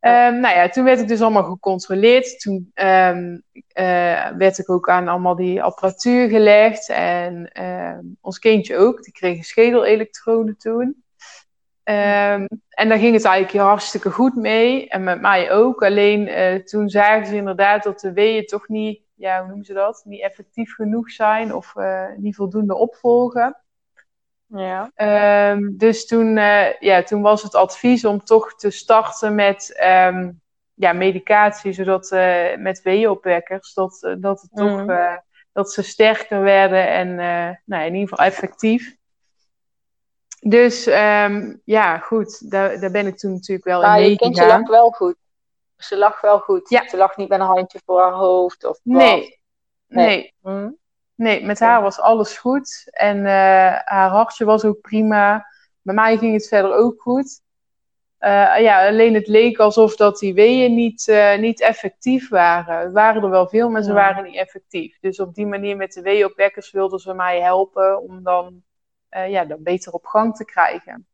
[0.00, 2.40] Um, nou ja, toen werd ik dus allemaal gecontroleerd.
[2.40, 6.88] Toen um, uh, werd ik ook aan allemaal die apparatuur gelegd.
[6.88, 9.02] En um, ons kindje ook.
[9.02, 11.04] Die kreeg een schedelelektrode toen.
[12.70, 14.88] En daar ging het eigenlijk hartstikke goed mee.
[14.88, 15.82] En met mij ook.
[15.82, 19.72] Alleen uh, toen zagen ze inderdaad dat de weeën toch niet, ja, hoe noemen ze
[19.72, 20.02] dat?
[20.04, 21.54] Niet effectief genoeg zijn.
[21.54, 23.56] Of uh, niet voldoende opvolgen.
[24.46, 24.90] Ja.
[25.52, 30.40] Um, dus toen, uh, ja, toen was het advies om toch te starten met um,
[30.74, 32.10] ja, medicatie, zodat
[32.58, 35.20] met weeënopwekkers, dat, dat, het toch, mm.
[35.52, 37.14] dat ze sterker werden en
[37.64, 38.98] nou, in ieder geval effectief.
[40.40, 44.28] Dus um, ja, goed, daar, daar ben ik toen natuurlijk wel maar in meegegaan.
[44.28, 45.16] je kindje lag wel goed.
[45.76, 46.68] Ze lag wel goed.
[46.68, 46.88] Ja.
[46.88, 48.96] Ze lag niet met een handje voor haar hoofd of wat.
[48.96, 49.40] Nee,
[49.86, 50.34] nee.
[50.42, 50.78] nee.
[51.14, 52.88] Nee, met haar was alles goed.
[52.90, 53.32] En uh,
[53.84, 55.46] haar hartje was ook prima.
[55.82, 57.40] Bij mij ging het verder ook goed.
[58.20, 62.74] Uh, ja, alleen het leek alsof dat die weeën niet, uh, niet effectief waren.
[62.74, 64.98] Er waren er wel veel, maar ze waren niet effectief.
[65.00, 68.62] Dus op die manier met de weeënopwekkers wilden ze mij helpen om dan
[69.10, 71.06] ja, dat beter op gang te krijgen.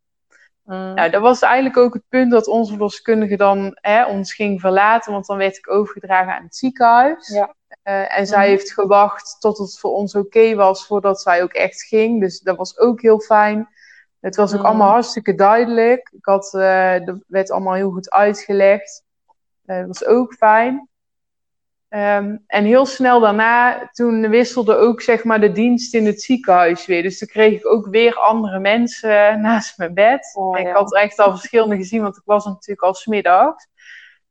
[0.67, 0.95] Mm.
[0.95, 5.13] Nou, dat was eigenlijk ook het punt dat onze verloskundige dan hè, ons ging verlaten,
[5.13, 7.29] want dan werd ik overgedragen aan het ziekenhuis.
[7.29, 7.55] Ja.
[7.85, 8.49] Uh, en zij mhm.
[8.49, 12.21] heeft gewacht tot het voor ons oké was voordat zij ook echt ging.
[12.21, 13.69] Dus dat was ook heel fijn.
[14.21, 14.67] Het was ook mhm.
[14.67, 16.13] allemaal hartstikke duidelijk.
[16.13, 19.05] Ik had, uh, er werd allemaal heel goed uitgelegd.
[19.63, 20.89] Dat was ook fijn.
[21.89, 26.87] Um, en heel snel daarna, toen wisselde ook zeg maar de dienst in het ziekenhuis
[26.87, 27.03] weer.
[27.03, 30.31] Dus toen kreeg ik ook weer andere mensen naast mijn bed.
[30.35, 30.69] Oh, ja.
[30.69, 33.69] Ik had echt al verschillende gezien, want ik was natuurlijk al smiddags.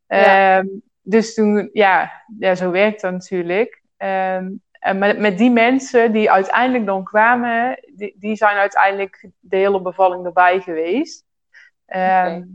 [0.07, 0.57] Ja.
[0.57, 3.83] Um, dus toen, ja, ja, zo werkt dat natuurlijk.
[3.97, 9.55] Um, en met, met die mensen die uiteindelijk dan kwamen, die, die zijn uiteindelijk de
[9.55, 11.25] hele bevalling erbij geweest.
[11.85, 12.45] Okay.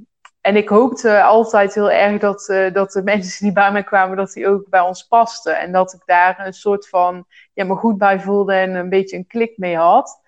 [0.40, 4.16] En ik hoopte altijd heel erg dat, uh, dat de mensen die bij mij kwamen,
[4.16, 5.58] dat die ook bij ons pasten.
[5.58, 9.16] En dat ik daar een soort van, ja, me goed bij voelde en een beetje
[9.16, 10.20] een klik mee had.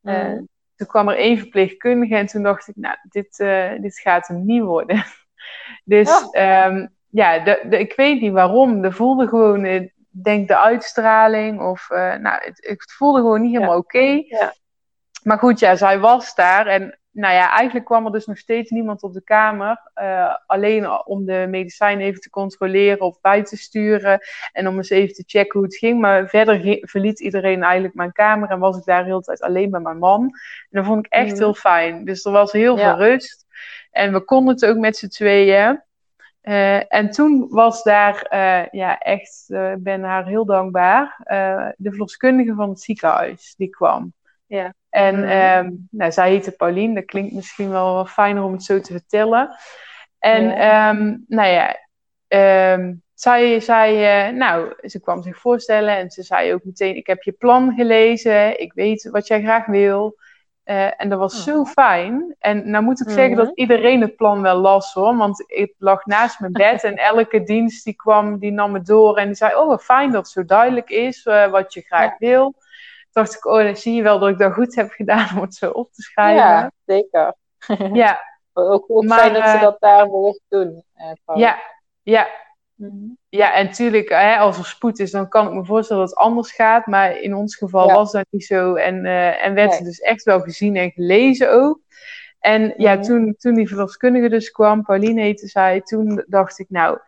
[0.00, 0.12] Mm.
[0.12, 0.38] Uh,
[0.76, 4.44] toen kwam er één verpleegkundige en toen dacht ik, nou, dit, uh, dit gaat hem
[4.44, 5.04] niet worden.
[5.84, 6.66] dus ja.
[6.66, 8.84] um, ja, de, de, ik weet niet waarom.
[8.84, 13.72] Er voelde gewoon, ik denk de uitstraling of, nou, het, het, voelde gewoon niet helemaal
[13.72, 13.78] ja.
[13.78, 13.96] oké.
[13.96, 14.24] Okay.
[14.28, 14.54] Ja.
[15.22, 18.70] Maar goed, ja, zij was daar en nou ja, eigenlijk kwam er dus nog steeds
[18.70, 19.90] niemand op de kamer.
[20.02, 24.20] Uh, alleen om de medicijnen even te controleren of bij te sturen.
[24.52, 26.00] En om eens even te checken hoe het ging.
[26.00, 28.50] Maar verder verliet iedereen eigenlijk mijn kamer.
[28.50, 30.22] En was ik daar de hele tijd alleen met mijn man.
[30.22, 30.32] En
[30.70, 31.38] dat vond ik echt mm.
[31.38, 32.04] heel fijn.
[32.04, 32.96] Dus er was heel ja.
[32.96, 33.46] veel rust.
[33.90, 35.82] En we konden het ook met z'n tweeën.
[36.42, 41.16] Uh, en toen was daar, uh, ja, echt, ik ben haar heel dankbaar,
[41.76, 44.12] de verloskundige van het ziekenhuis, die kwam.
[44.46, 44.74] Ja.
[44.94, 45.86] En mm.
[45.90, 49.56] nou, zij heette Pauline, dat klinkt misschien wel fijner om het zo te vertellen.
[50.18, 51.76] En ehm, nou ja,
[52.72, 57.06] um, zij zei, uh, nou, ze kwam zich voorstellen en ze zei ook meteen: Ik
[57.06, 60.16] heb je plan gelezen, ik weet wat jij graag wil.
[60.64, 61.66] Uh, en dat was zo oh.
[61.66, 62.34] fijn.
[62.38, 63.60] En nou moet ik zeggen dat mhm.
[63.60, 65.16] iedereen het plan wel las hoor.
[65.16, 69.16] Want ik lag naast mijn bed en elke dienst die kwam, die nam het door.
[69.16, 72.18] En die zei, oh wat fijn dat het zo duidelijk is uh, wat je graag
[72.18, 72.54] wil.
[73.14, 75.54] Dacht ik, oh dan zie je wel dat ik dat goed heb gedaan om het
[75.54, 76.44] zo op te schrijven.
[76.44, 77.34] Ja, zeker.
[77.92, 78.20] ja.
[78.52, 80.84] ook, ook maar, fijn dat ze dat daar bewust doen.
[81.34, 81.58] ja,
[82.02, 82.28] ja,
[82.74, 83.10] Mhm.
[83.28, 86.20] Ja, en natuurlijk, hè, als er spoed is, dan kan ik me voorstellen dat het
[86.20, 86.86] anders gaat.
[86.86, 88.74] Maar in ons geval was dat niet zo.
[88.74, 89.82] En, uh, en werd nee.
[89.82, 91.80] dus echt wel gezien en gelezen ook.
[92.38, 93.02] En ja, mhm.
[93.02, 96.98] toen, toen die verloskundige dus kwam, Pauline heette zij, toen dacht ik, nou,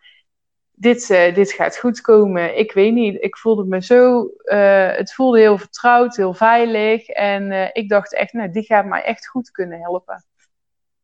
[0.78, 2.58] dit, uh, dit gaat goed komen.
[2.58, 7.08] Ik weet niet, ik voelde me zo, uh, het voelde heel vertrouwd, heel veilig.
[7.08, 10.24] En ik dacht echt, nou, die gaat mij echt goed kunnen helpen.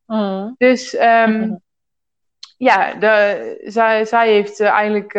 [0.05, 0.51] Mhm.
[0.57, 1.61] Dus um,
[2.57, 5.13] ja, de, zij, zij heeft eigenlijk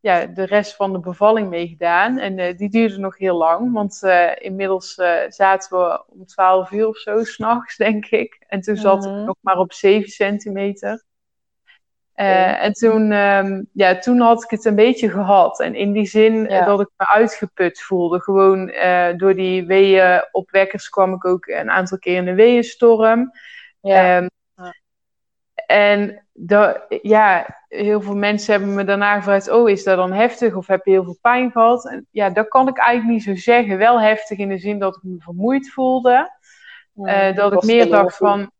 [0.00, 2.18] ja, de rest van de bevalling meegedaan.
[2.18, 4.02] En die duurde nog heel lang, want
[4.38, 4.94] inmiddels
[5.28, 8.44] zaten we om 12 uur of zo, s'nachts, denk ik.
[8.48, 11.04] En toen zat ik nog maar op 7 centimeter.
[12.14, 12.54] Okay.
[12.54, 15.60] En toen, um, ja, toen had ik het een beetje gehad.
[15.60, 16.64] En in die zin ja.
[16.64, 18.20] dat ik me uitgeput voelde.
[18.20, 18.72] Gewoon
[19.16, 23.32] door die weeënopwekkers kwam ik ook een aantal keer in de weeënstorm.
[23.80, 24.16] Ja.
[24.16, 24.28] Um,
[25.66, 26.26] en
[27.02, 30.84] ja, heel veel mensen hebben me daarna gevraagd: Oh, is dat dan heftig of heb
[30.84, 31.88] je heel veel pijn gehad?
[31.88, 33.78] En ja, dat kan ik eigenlijk niet zo zeggen.
[33.78, 36.32] Wel heftig in de zin dat ik me vermoeid voelde.
[36.94, 38.50] Uh, dat ik meer dacht van.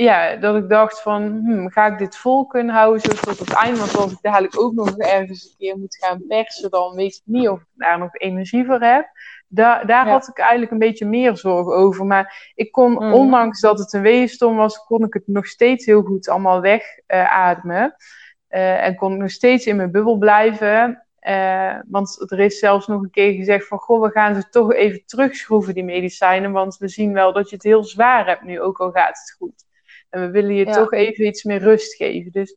[0.00, 3.52] Ja, dat ik dacht van, hmm, ga ik dit vol kunnen houden zo tot het
[3.52, 3.78] einde?
[3.78, 7.22] Want als ik dadelijk ook nog ergens een keer moet gaan persen, dan weet ik
[7.24, 9.10] niet of ik daar nog energie voor heb.
[9.48, 12.06] Daar, had ik eigenlijk een beetje meer zorgen over.
[12.06, 13.12] Maar ik kon, mm.
[13.12, 17.94] ondanks dat het een weeënstorm was, kon ik het nog steeds heel goed allemaal wegademen.
[18.48, 21.04] Uh, uh, en kon ik nog steeds in mijn bubbel blijven.
[21.20, 24.72] Uh, want er is zelfs nog een keer gezegd van, goh, we gaan ze toch
[24.72, 26.52] even terugschroeven, die medicijnen.
[26.52, 29.36] Want we zien wel dat je het heel zwaar hebt nu, ook al gaat het
[29.38, 29.66] goed.
[30.08, 30.72] En we willen je ja.
[30.72, 32.32] toch even iets meer rust geven.
[32.32, 32.56] Dus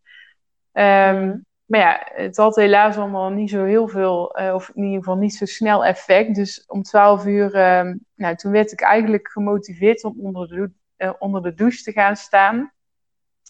[0.73, 4.97] um, maar ja, het had helaas allemaal niet zo heel veel, uh, of in ieder
[4.97, 6.35] geval niet zo snel effect.
[6.35, 11.13] Dus om 12 uur, uh, nou, toen werd ik eigenlijk gemotiveerd om onder de, uh,
[11.19, 12.71] onder de douche te gaan staan.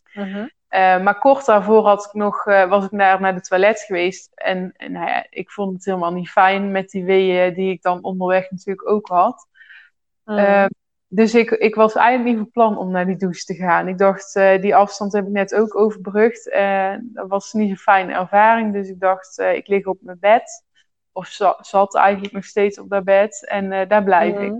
[0.04, 0.48] -huh.
[1.04, 4.32] maar kort daarvoor had ik nog, was ik naar, naar de toilet geweest.
[4.34, 7.82] En, en nou ja, ik vond het helemaal niet fijn met die weeën die ik
[7.82, 9.48] dan onderweg natuurlijk ook had.
[10.24, 10.66] -huh
[11.14, 13.88] dus ik, ik was eigenlijk niet van plan om naar die douche te gaan.
[13.88, 16.48] Ik dacht, uh, die afstand heb ik net ook overbrugd.
[16.48, 18.74] Uh, dat was niet een fijne ervaring.
[18.74, 20.66] Dus ik dacht, uh, ik lig op mijn bed.
[21.12, 21.28] Of
[21.62, 23.48] zat eigenlijk nog steeds op dat bed.
[23.48, 24.42] En daar blijf mm.
[24.42, 24.52] ik.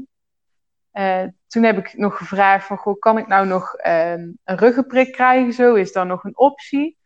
[0.92, 1.30] Mhm.
[1.48, 5.54] toen heb ik nog gevraagd van, goh, kan ik nou nog ehm, een ruggenprik krijgen?
[5.54, 6.98] Zo is dat nog een optie?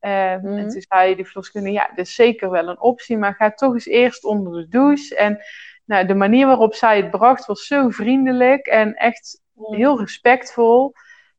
[0.00, 0.10] Mm.
[0.10, 0.68] En mhm.
[0.68, 3.18] toen zei de verloskundige, ja, dat is zeker wel een optie.
[3.18, 5.16] Maar ga toch eens eerst onder de douche.
[5.16, 5.38] En
[5.84, 10.94] nou, de manier waarop zij het bracht was zo vriendelijk en echt heel respectvol.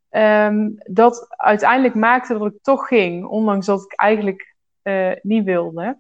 [0.09, 5.97] Um, dat uiteindelijk maakte dat ik toch ging, ondanks dat ik eigenlijk uh, niet wilde.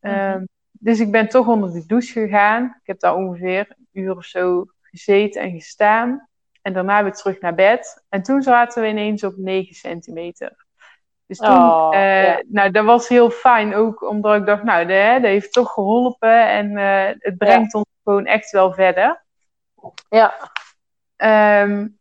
[0.00, 2.64] Um, dus ik ben toch onder de douche gegaan.
[2.64, 6.28] Ik heb daar ongeveer een uur of zo gezeten en gestaan.
[6.62, 8.04] En daarna weer terug naar bed.
[8.08, 10.61] En toen zaten we ineens op 9 centimeter.
[11.32, 12.42] Dus toen, oh, uh, ja.
[12.48, 16.48] nou, dat was heel fijn ook, omdat ik dacht, nou, dat, dat heeft toch geholpen
[16.48, 17.78] en uh, het brengt ja.
[17.78, 19.24] ons gewoon echt wel verder.
[20.08, 20.34] Ja.
[21.62, 21.98] Um,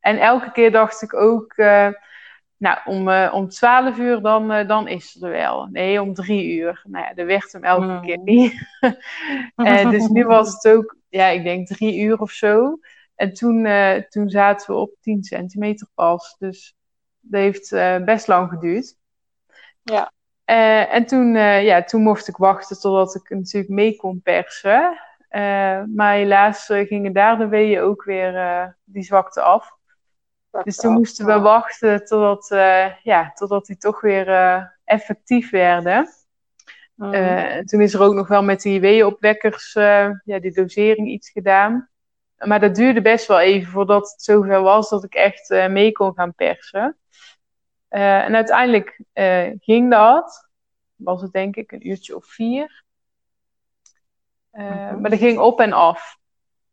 [0.00, 1.88] en elke keer dacht ik ook, uh,
[2.56, 5.68] nou, om, om 12 uur dan, dan is het er wel.
[5.70, 6.82] Nee, om drie uur.
[6.84, 8.02] Nou ja, dat werd hem elke mm.
[8.02, 8.68] keer niet.
[9.90, 12.78] dus nu was het ook, ja, ik denk drie uur of zo.
[13.14, 13.68] En toen,
[14.08, 16.36] toen zaten we op 10 centimeter pas.
[16.38, 16.74] Dus
[17.24, 18.96] dat heeft uh, best lang geduurd.
[19.82, 20.12] Ja.
[20.50, 24.98] Uh, en toen, uh, ja, toen mocht ik wachten totdat ik natuurlijk mee kon persen.
[25.94, 29.76] maar helaas gingen daar de weeën ook weer die zwakte af.
[30.62, 32.48] Dus toen af, moesten we wachten totdat,
[33.02, 34.28] ja, totdat die toch weer
[34.84, 36.08] effectief werden.
[36.94, 37.64] Mm.
[37.64, 39.72] toen is er ook nog wel met die weeënopwekkers
[40.24, 41.88] ja, die dosering iets gedaan.
[42.36, 46.14] Maar dat duurde best wel even voordat het zover was dat ik echt mee kon
[46.14, 46.96] gaan persen.
[47.94, 50.48] Uh, en uiteindelijk uh, ging dat.
[50.94, 52.84] Was het denk ik een uurtje of vier.
[54.52, 54.98] Uh, uh-huh.
[55.00, 56.18] Maar dat ging op en af.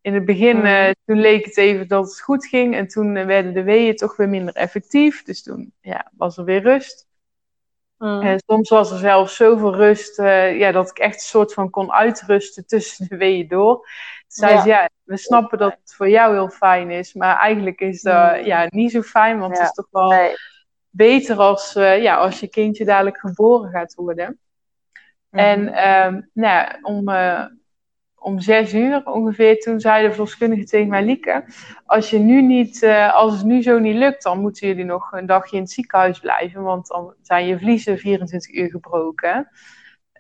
[0.02, 0.92] In het begin, uh-huh.
[1.06, 2.76] toen leek het even dat het goed ging.
[2.76, 5.24] En toen werden de weeën toch weer minder effectief.
[5.24, 7.08] Dus toen ja, was er weer rust.
[7.98, 8.22] Mm.
[8.22, 11.70] En soms was er zelfs zoveel rust uh, ja, dat ik echt een soort van
[11.70, 13.76] kon uitrusten tussen de weeën door.
[13.76, 13.86] Toen
[14.28, 14.62] zei ja.
[14.62, 18.38] ze, ja, we snappen dat het voor jou heel fijn is, maar eigenlijk is dat
[18.38, 18.46] mm.
[18.46, 20.36] ja, niet zo fijn, want het is toch wel nee.
[20.92, 24.40] Beter als, uh, ja, als je kindje dadelijk geboren gaat worden.
[25.30, 25.40] Mm.
[25.40, 27.46] En um, nou ja, om, uh,
[28.16, 31.44] om zes uur ongeveer, toen zei de verloskundige tegen mij, Lieke,
[31.86, 35.12] als, je nu niet, uh, als het nu zo niet lukt, dan moeten jullie nog
[35.12, 39.50] een dagje in het ziekenhuis blijven, want dan zijn je vliezen 24 uur gebroken.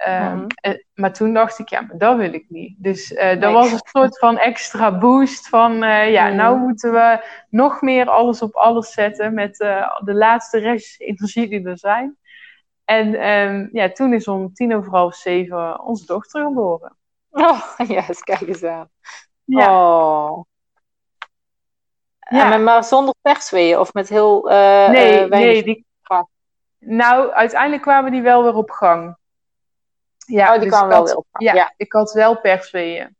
[0.07, 2.75] Um, mm en, maar toen dacht ik, ja, maar dat wil ik niet.
[2.77, 6.35] Dus uh, dat was een soort van extra boost van, uh, ja, mm.
[6.35, 9.57] nou moeten we nog meer alles op alles zetten met
[10.03, 12.17] de laatste rest energie die er zijn.
[12.85, 16.95] En um, ja, toen is om tien over half zeven onze dochter geboren.
[17.29, 18.89] Oh, ja, eens kijk eens aan.
[19.43, 19.69] Ja.
[19.69, 20.43] Oh.
[22.29, 22.53] Ja.
[22.53, 24.47] En maar zonder persweeën of met heel
[24.89, 25.63] Nee, nee.
[25.63, 25.85] Die...
[26.79, 29.19] Nou, uiteindelijk kwamen die wel weer op gang.
[30.31, 31.25] Ja, oh, die dus wel.
[31.31, 33.15] Ja, ja, ik had wel persweeën.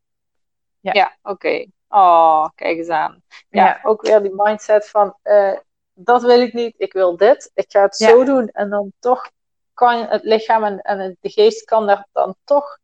[0.79, 1.31] Ja, ja oké.
[1.31, 1.71] Okay.
[1.89, 3.23] Oh, kijk eens aan.
[3.49, 5.15] Ja, ja, ook weer die mindset van...
[5.23, 5.57] Uh,
[5.93, 7.51] dat wil ik niet, ik wil dit.
[7.53, 8.49] Ik ga het zo doen.
[8.49, 9.31] En dan toch
[9.73, 12.79] kan het lichaam en, en de geest kan daar dan toch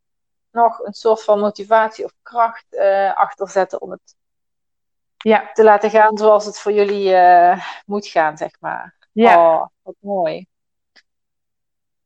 [0.50, 4.16] nog een soort van motivatie of kracht uh, achter zetten om het
[5.16, 5.50] ja.
[5.52, 8.94] te laten gaan zoals het voor jullie uh, moet gaan, zeg maar.
[9.12, 9.36] Ja.
[9.36, 10.46] Oh, wat mooi.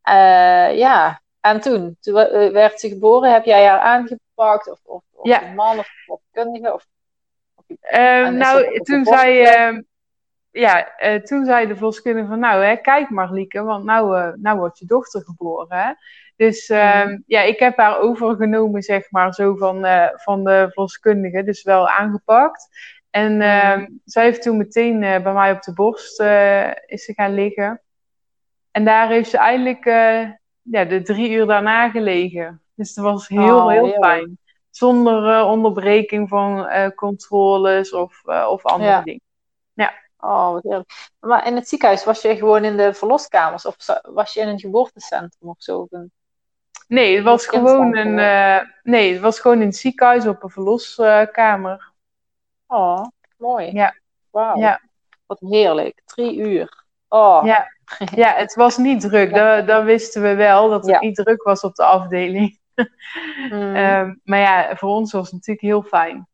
[0.08, 2.14] Uh, ja, en toen, toen
[2.52, 4.70] werd ze geboren, heb jij haar aangepakt?
[4.70, 5.42] Of, of, of ja.
[5.46, 6.72] een man of een kundige?
[6.72, 6.86] Of,
[7.54, 7.64] of,
[8.30, 9.82] nou, toen zei, ehm,
[10.50, 10.88] ja,
[11.24, 14.86] toen zei de verloskundige van, nou, hè, kijk maar Lieke, want nou, nou wordt je
[14.86, 15.78] dochter geboren.
[15.78, 15.92] Hè?
[16.36, 21.42] Dus uh, ja, ik heb haar overgenomen, zeg maar, zo van, van de verloskundige.
[21.42, 22.68] Dus wel aangepakt.
[23.10, 26.20] En uh, zij heeft toen meteen bij mij op de borst
[26.86, 27.80] is ze gaan liggen.
[28.70, 29.84] En daar heeft ze eigenlijk
[30.62, 32.62] ja, de drie uur daarna gelegen.
[32.74, 34.38] Dus dat was heel, oh, heel, fijn.
[34.70, 39.02] Zonder onderbreking van controles of, of andere ja.
[39.02, 39.20] dingen.
[39.72, 39.92] Ja.
[40.18, 41.10] Oh, wat heerlijk.
[41.20, 43.66] Maar in het ziekenhuis was je gewoon in de verloskamers?
[43.66, 45.88] Of was je in een geboortecentrum of zo?
[46.88, 48.14] Nee, het was gewoon een.
[48.82, 51.92] Nee, het was gewoon in het ziekenhuis op een verloskamer.
[52.66, 53.04] oh,
[53.36, 53.72] mooi.
[53.72, 53.94] Ja.
[54.30, 54.56] Wauw.
[54.56, 54.80] Ja.
[55.26, 56.02] Wat heerlijk.
[56.04, 56.81] Drie uur.
[57.12, 57.44] Oh.
[57.44, 57.66] Ja.
[58.14, 59.34] ja, het was niet druk.
[59.34, 62.58] Dat, dat wisten we wel, dat het niet druk was op de afdeling.
[63.50, 63.76] mm.
[63.76, 66.28] um, maar ja, voor ons was het natuurlijk heel fijn.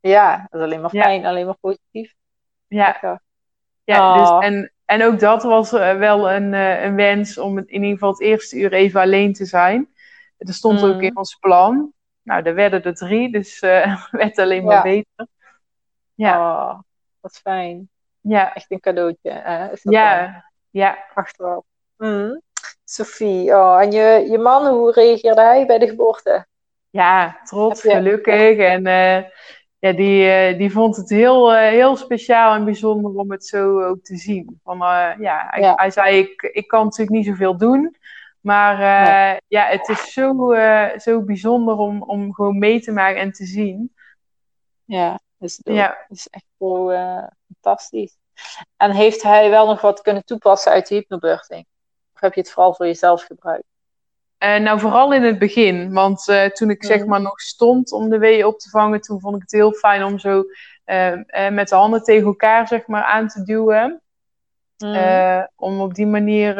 [0.00, 2.14] Ja, dat is alleen maar fijn, alleen maar positief.
[2.66, 2.86] Ja.
[2.86, 3.22] Lekker.
[3.84, 4.44] Ja, dus, oh.
[4.44, 8.10] en en ook dat was uh, wel een, uh, een wens om in ieder geval
[8.10, 9.88] het eerste uur even alleen te zijn.
[10.36, 10.88] Er stond mm.
[10.88, 11.92] ook in ons plan.
[12.22, 15.26] Nou, er werden er drie, dus uh, werd alleen maar beter.
[16.14, 16.38] Ja.
[16.38, 16.80] Oh,
[17.20, 17.88] wat fijn.
[18.32, 18.54] Ja.
[18.54, 19.30] Echt een cadeautje.
[19.30, 19.72] Hè?
[19.72, 20.22] Is dat ja.
[20.22, 20.42] Dan?
[20.70, 20.98] Ja.
[21.14, 21.64] Achteraf.
[21.96, 22.42] Mm.
[22.84, 26.46] Sophie, oh, en je, je man, hoe reageerde hij bij de geboorte?
[26.90, 28.58] Ja, trots, gelukkig.
[28.58, 28.86] En
[29.84, 33.82] ja, die, uh, die vond het heel, uh, heel speciaal en bijzonder om het zo
[33.82, 34.60] ook te zien.
[34.62, 34.78] Van,
[35.18, 35.74] ja, hij, ja.
[35.74, 37.96] hij, zei, ik, ik kan natuurlijk niet zoveel doen.
[38.40, 39.40] Maar nee.
[39.46, 40.54] ja, het is zo,
[40.96, 43.94] zo bijzonder om, om gewoon mee te maken en te zien.
[44.84, 45.20] Ja,
[45.52, 46.06] dus, ja.
[46.08, 46.90] is echt zo
[47.46, 48.16] fantastisch.
[48.76, 51.66] En heeft hij wel nog wat kunnen toepassen uit de hypnobirthing?
[52.14, 53.64] Of heb je het vooral voor jezelf gebruikt?
[54.38, 55.92] Uh, nou, vooral in het begin.
[55.92, 59.20] Want uh, toen ik zeg maar nog stond om de weeën op te vangen, toen
[59.20, 60.44] vond ik het heel fijn om zo
[60.86, 64.02] uh, met de handen tegen elkaar zeg maar aan te duwen.
[64.84, 65.48] Mm.
[65.56, 66.56] om op die manier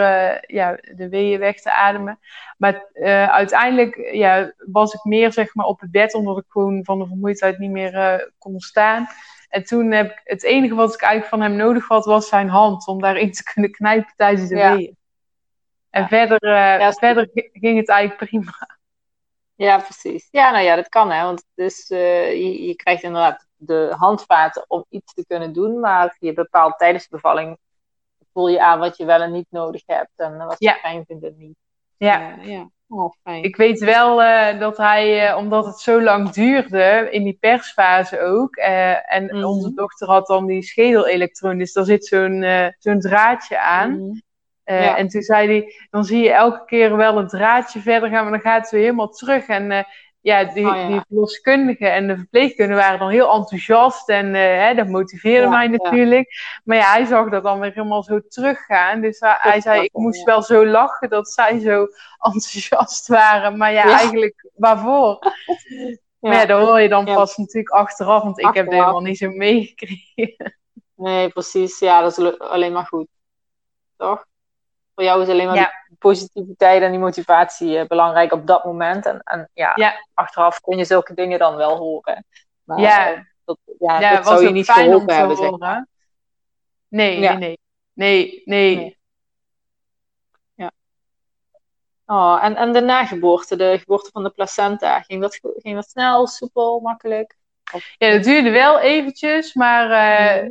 [0.54, 2.18] ja, de weeën weg te ademen.
[2.58, 2.88] Maar
[3.30, 7.06] uiteindelijk ja, was ik meer zeg maar, op het bed, omdat ik gewoon van de
[7.06, 9.06] vermoeidheid niet meer kon staan.
[9.48, 12.48] En toen heb ik het enige wat ik eigenlijk van hem nodig had, was zijn
[12.48, 14.76] hand om daarin te kunnen knijpen tijdens de ja.
[14.76, 14.96] weeën.
[15.90, 16.48] En verder,
[16.80, 18.78] ja, verder ging het eigenlijk prima.
[19.56, 20.28] Ja, precies.
[20.30, 21.24] Ja, nou ja, dat kan hè.
[21.24, 25.80] Want dus, je, je, krijgt inderdaad de handvaten om iets te kunnen doen.
[25.80, 27.58] Maar je bepaalt tijdens de bevalling,
[28.34, 30.12] voel je aan wat je wel en niet nodig hebt.
[30.16, 31.56] En wat je fijn vindt en niet.
[31.96, 32.36] Ja.
[32.42, 32.70] Ja.
[32.88, 33.42] Oh, fijn.
[33.42, 34.16] Ik weet wel
[34.58, 38.56] dat hij, omdat het zo lang duurde, in die persfase ook.
[38.56, 39.44] en mm -hmm.
[39.44, 41.58] onze dochter had dan die schedelelektroon.
[41.58, 42.44] Dus daar zit zo'n
[42.78, 43.90] zo'n draadje aan.
[43.90, 44.22] Mm -hmm.
[44.64, 48.22] Uh, En toen zei hij, dan zie je elke keer wel een draadje verder gaan,
[48.22, 49.46] maar dan gaat het weer helemaal terug.
[49.46, 49.82] En uh,
[50.24, 50.86] ja, die, oh, ja.
[50.88, 55.48] die verloskundigen en de verpleegkundigen waren dan heel enthousiast en uh, hè, dat motiveerde ja,
[55.48, 56.60] mij natuurlijk.
[56.64, 59.00] Maar ja, hij zag dat dan weer helemaal zo teruggaan.
[59.00, 61.86] Dus hij, hij zei, ik moest wel zo lachen dat zij zo
[62.32, 63.56] enthousiast waren.
[63.56, 65.18] Maar ja, eigenlijk waarvoor?
[66.20, 69.18] Maar ja, dat hoor je dan pas natuurlijk achteraf, want ik heb het helemaal niet
[69.18, 70.56] zo meegekregen.
[70.94, 71.78] Nee, precies.
[71.78, 73.06] Ja, dat is alleen maar goed.
[73.96, 74.26] Toch?
[74.94, 79.06] Voor jou is alleen maar die positiviteit en die motivatie uh, belangrijk op dat moment.
[79.06, 82.26] En, en ja, ja, achteraf kun je zulke dingen dan wel horen.
[82.64, 85.86] Maar, ja, dat, ja, ja dat zou je niet geholpen hebben, zeg maar.
[86.88, 87.58] Nee, nee, nee,
[87.92, 88.42] nee.
[88.44, 88.98] Nee,
[90.54, 90.70] Ja.
[92.06, 96.26] Oh, en, en de nageboorte, de geboorte van de placenta, ging dat, ging dat snel,
[96.26, 97.36] soepel, makkelijk?
[97.98, 99.86] Ja, dat duurde wel eventjes, maar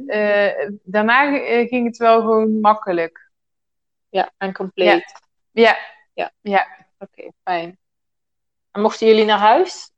[0.06, 3.23] uh, daarna ging het wel gewoon makkelijk.
[4.14, 5.22] Ja, en compleet.
[5.51, 5.78] Ja,
[6.14, 6.68] ja, ja.
[6.97, 7.78] Oké, fijn.
[8.72, 9.91] En mochten jullie naar huis?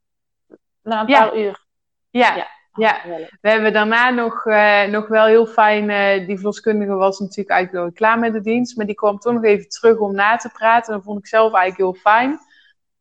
[0.82, 1.66] Na een paar uur?
[2.10, 2.48] Ja, ja.
[2.72, 3.00] ja.
[3.40, 4.44] we hebben daarna nog,
[4.90, 5.86] nog wel heel fijn.
[6.26, 8.76] die verloskundige was natuurlijk eigenlijk wel klaar met de dienst.
[8.76, 10.94] Maar die kwam toch nog even terug om na te praten.
[10.94, 12.38] Dat vond ik zelf eigenlijk heel fijn.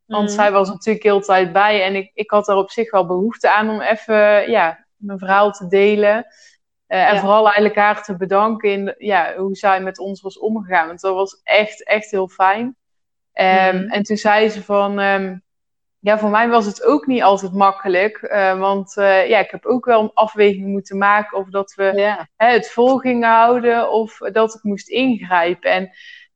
[0.06, 0.36] Want mm.
[0.36, 3.52] zij was natuurlijk heel tijd bij en ik, ik had daar op zich wel behoefte
[3.52, 6.26] aan om even ja, mijn verhaal te delen.
[6.88, 10.88] Uh, en vooral eigenlijk haar te bedanken in ja, hoe zij met ons was omgegaan.
[10.88, 12.76] Want dat was echt, echt heel fijn.
[13.34, 13.90] Um, mm.
[13.90, 15.44] En toen zei ze van, um,
[16.00, 18.22] ja, voor mij was het ook niet altijd makkelijk.
[18.22, 21.84] Uh, want uh, ja, ik heb ook wel een afweging moeten maken of dat we
[22.36, 25.72] hè, het vol gingen houden of dat ik moest ingrijpen.
[25.72, 25.92] En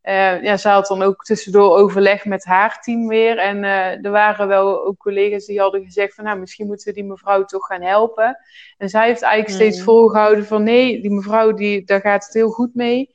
[0.10, 3.38] uh, ja, ze had dan ook tussendoor overleg met haar team weer.
[3.38, 6.24] En uh, er waren wel ook collega's die hadden gezegd van...
[6.24, 8.38] nou, misschien moeten we die mevrouw toch gaan helpen.
[8.78, 9.84] En zij heeft eigenlijk steeds mm.
[9.84, 10.64] volgehouden van...
[10.64, 13.12] nee, die mevrouw, die, daar gaat het heel goed mee.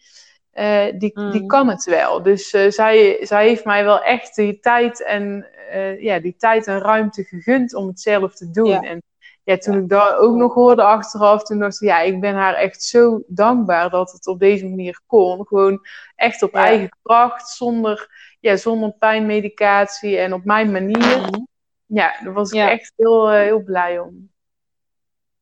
[0.55, 1.31] Uh, die, mm.
[1.31, 2.23] die kan het wel.
[2.23, 5.47] Dus zij, zij heeft mij wel echt die tijd en,
[5.99, 8.69] ja, die tijd en ruimte gegund om het zelf te doen.
[8.69, 8.81] Ja.
[8.81, 9.03] En
[9.45, 12.55] ja, toen ik dat ook nog hoorde achteraf, toen dacht ik, ja, ik ben haar
[12.55, 15.47] echt zo dankbaar dat het op deze manier kon.
[15.47, 15.87] Gewoon
[16.17, 18.09] echt op eigen kracht, zonder,
[18.41, 21.19] ja, zonder pijnmedicatie en op mijn manier.
[21.21, 21.41] Mhm.
[21.87, 24.33] Ja, daar was ik echt heel, eh, heel blij om.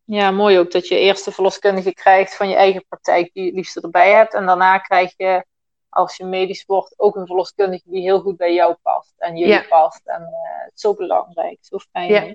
[0.04, 3.48] Ja, mooi ook dat je eerst de verloskundige krijgt van je eigen praktijk die je
[3.48, 4.34] het liefst erbij hebt.
[4.34, 5.44] En daarna krijg je,
[5.88, 9.54] als je medisch wordt, ook een verloskundige die heel goed bij jou past en jullie
[9.54, 9.64] Ja.
[9.68, 10.00] past.
[10.04, 12.34] En eh, het is zo belangrijk, zo fijn Ja.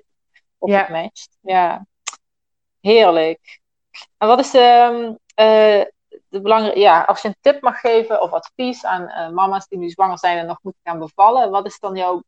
[0.58, 0.78] Of Ja.
[0.78, 1.36] het matcht.
[1.40, 1.86] Ja,
[2.80, 3.60] heerlijk.
[4.18, 5.84] En wat is de, eh,
[6.28, 9.78] de belangrijke, ja, als je een tip mag geven of advies aan eh, mama's die
[9.78, 12.22] nu zwanger zijn en nog moeten gaan bevallen, wat is dan jouw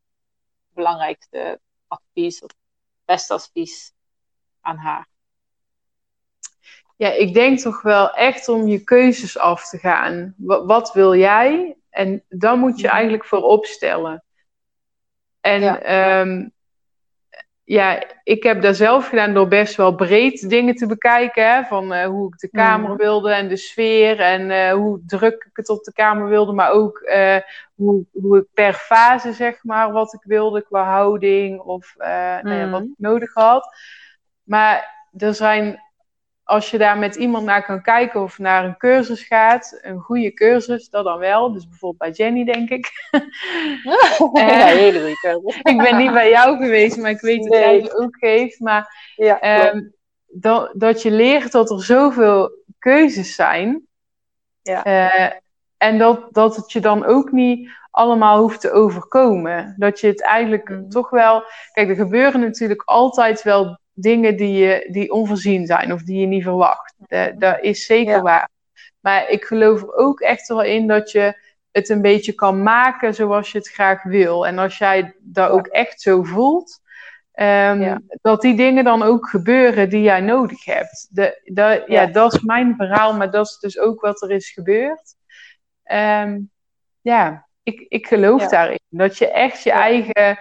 [0.74, 2.50] belangrijkste advies of
[3.04, 3.92] beste advies
[4.60, 5.08] aan haar?
[6.96, 10.34] Ja, ik denk toch wel echt om je keuzes af te gaan.
[10.36, 11.76] Wat, wat wil jij?
[11.90, 12.94] En dan moet je Mhm.
[12.94, 14.24] eigenlijk voor opstellen.
[15.40, 15.80] En Ja.
[15.82, 16.20] ja.
[17.70, 21.52] Ja, ik heb daar zelf gedaan door best wel breed dingen te bekijken.
[21.54, 21.62] Hè?
[21.64, 22.98] Van eh, hoe ik de kamer Mhm.
[22.98, 24.20] wilde en de sfeer.
[24.20, 26.52] En eh, hoe druk ik het op de kamer wilde.
[26.52, 27.36] Maar ook eh,
[27.74, 31.60] hoe, hoe ik per fase, zeg maar, wat ik wilde qua houding.
[31.60, 32.90] Of nou ja, wat Mhm.
[32.90, 33.74] ik nodig had.
[34.42, 35.80] Maar er zijn
[36.50, 40.32] als je daar met iemand naar kan kijken of naar een cursus gaat, een goede
[40.32, 41.52] cursus, dat dan wel.
[41.52, 42.90] Dus bijvoorbeeld bij Jenny, denk ik.
[44.32, 45.58] ja, hele goede keuze.
[45.62, 47.60] ik ben niet bij jou geweest, maar ik weet dat Nee.
[47.60, 48.60] jij ze ook geeft.
[48.60, 49.80] Maar Ja, ehm,
[50.26, 53.86] dat, dat je leert dat er zoveel keuzes zijn.
[54.62, 54.84] Ja.
[54.84, 55.32] Eh,
[55.76, 59.74] en dat, dat het je dan ook niet allemaal hoeft te overkomen.
[59.78, 60.88] Dat je het eigenlijk Mhm.
[60.88, 61.42] toch wel.
[61.72, 66.26] Kijk, er gebeuren natuurlijk altijd wel dingen die, je, die onvoorzien zijn of die je
[66.26, 66.94] niet verwacht.
[67.06, 68.22] Eh, dat is zeker Ja.
[68.22, 68.48] waar.
[69.00, 73.14] Maar ik geloof er ook echt wel in dat je het een beetje kan maken
[73.14, 74.46] zoals je het graag wil.
[74.46, 76.80] En als jij dat ook echt zo voelt,
[77.32, 78.00] ehm, Ja.
[78.22, 81.08] dat die dingen dan ook gebeuren die jij nodig hebt.
[81.10, 82.00] De, dat, ja.
[82.00, 82.06] Ja.
[82.06, 85.14] dat is mijn verhaal, maar dat is dus ook wat er is gebeurd.
[85.84, 86.38] Ehm,
[87.00, 88.48] ja, ik, ik geloof Ja.
[88.48, 88.80] daarin.
[88.88, 90.38] Dat je echt je, eigen,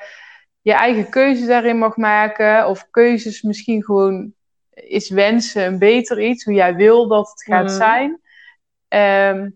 [0.61, 2.67] je eigen keuzes daarin mag maken.
[2.67, 4.33] Of keuzes misschien gewoon
[4.73, 6.43] is wensen een beter iets.
[6.43, 7.75] Hoe jij wil dat het gaat Mhm.
[7.75, 8.21] zijn.
[8.87, 9.49] Ehm,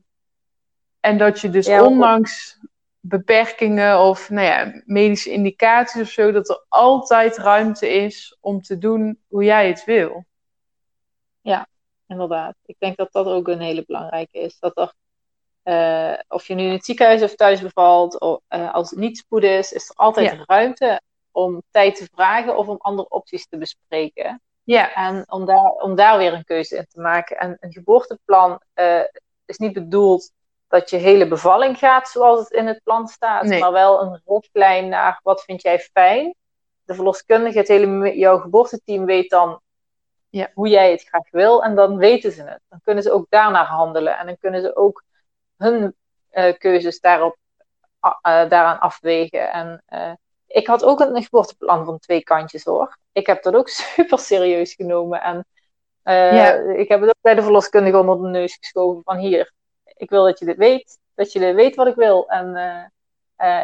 [1.00, 2.60] en dat je dus Ja, ondanks
[3.00, 8.78] beperkingen of nou ja, medische indicaties of zo, dat er altijd ruimte is om te
[8.78, 10.26] doen hoe jij het wil.
[12.08, 12.56] Inderdaad.
[12.66, 14.60] Ik denk dat dat ook een hele belangrijke is.
[14.60, 14.94] Dat er,
[15.64, 19.18] eh, of je nu in het ziekenhuis of thuis bevalt, of, eh, als het niet
[19.18, 20.44] spoed is, is er altijd Ja.
[20.46, 21.02] ruimte
[21.32, 24.42] om tijd te vragen of om andere opties te bespreken.
[24.64, 27.38] Ja, En om daar, om daar weer een keuze in te maken.
[27.38, 29.00] En een geboorteplan eh,
[29.46, 30.32] is niet bedoeld
[30.68, 33.60] dat je hele bevalling gaat zoals het in het plan staat, Nee.
[33.60, 36.36] maar wel een richtlijn naar wat vind jij fijn.
[36.84, 39.60] De verloskundige, het hele, jouw geboorteteam weet dan
[40.30, 40.50] Ja.
[40.54, 42.60] hoe jij het graag wil en dan weten ze het.
[42.70, 45.04] Dan kunnen ze ook daarnaar handelen en dan kunnen ze ook
[45.58, 45.96] hun
[46.30, 47.38] eh, keuzes daarop,
[48.00, 49.52] eh, daaraan afwegen.
[49.52, 50.14] En eh,
[50.48, 52.98] ik had ook een geboorteplan van twee kantjes hoor.
[53.12, 55.22] Ik heb dat ook super serieus genomen.
[55.22, 55.46] En
[56.04, 56.54] Ja.
[56.54, 59.52] ik heb het ook bij de verloskundige onder de neus geschoven van hier,
[59.84, 61.00] ik wil dat je dit weet.
[61.16, 62.30] dat je weet wat ik wil.
[62.30, 62.54] En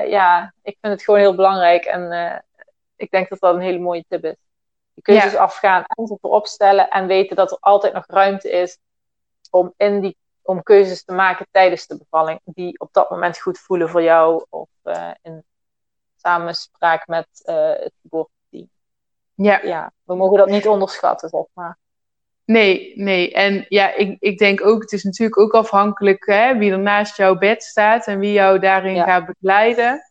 [0.07, 1.85] ja, ik vind het gewoon heel belangrijk.
[1.85, 2.43] En
[2.95, 4.35] ik denk dat dat een hele mooie tip is.
[4.93, 5.39] Je keuzes ja.
[5.39, 8.77] afgaan en ze voorop stellen en weten dat er altijd nog ruimte is
[9.51, 10.17] om, in die,
[10.49, 14.45] om keuzes te maken tijdens de bevalling die op dat moment goed voelen voor jou
[14.49, 15.43] of uh, in
[16.15, 18.69] samenspraak met uh, het geboorteteam.
[19.35, 19.59] Ja.
[19.63, 21.77] ja, we mogen dat niet onderschatten, zeg maar.
[22.45, 23.33] Nee, nee.
[23.33, 27.17] En ja, ik, ik denk ook, het is natuurlijk ook afhankelijk hè, wie er naast
[27.17, 30.01] jouw bed staat en wie jou daarin gaat begeleiden.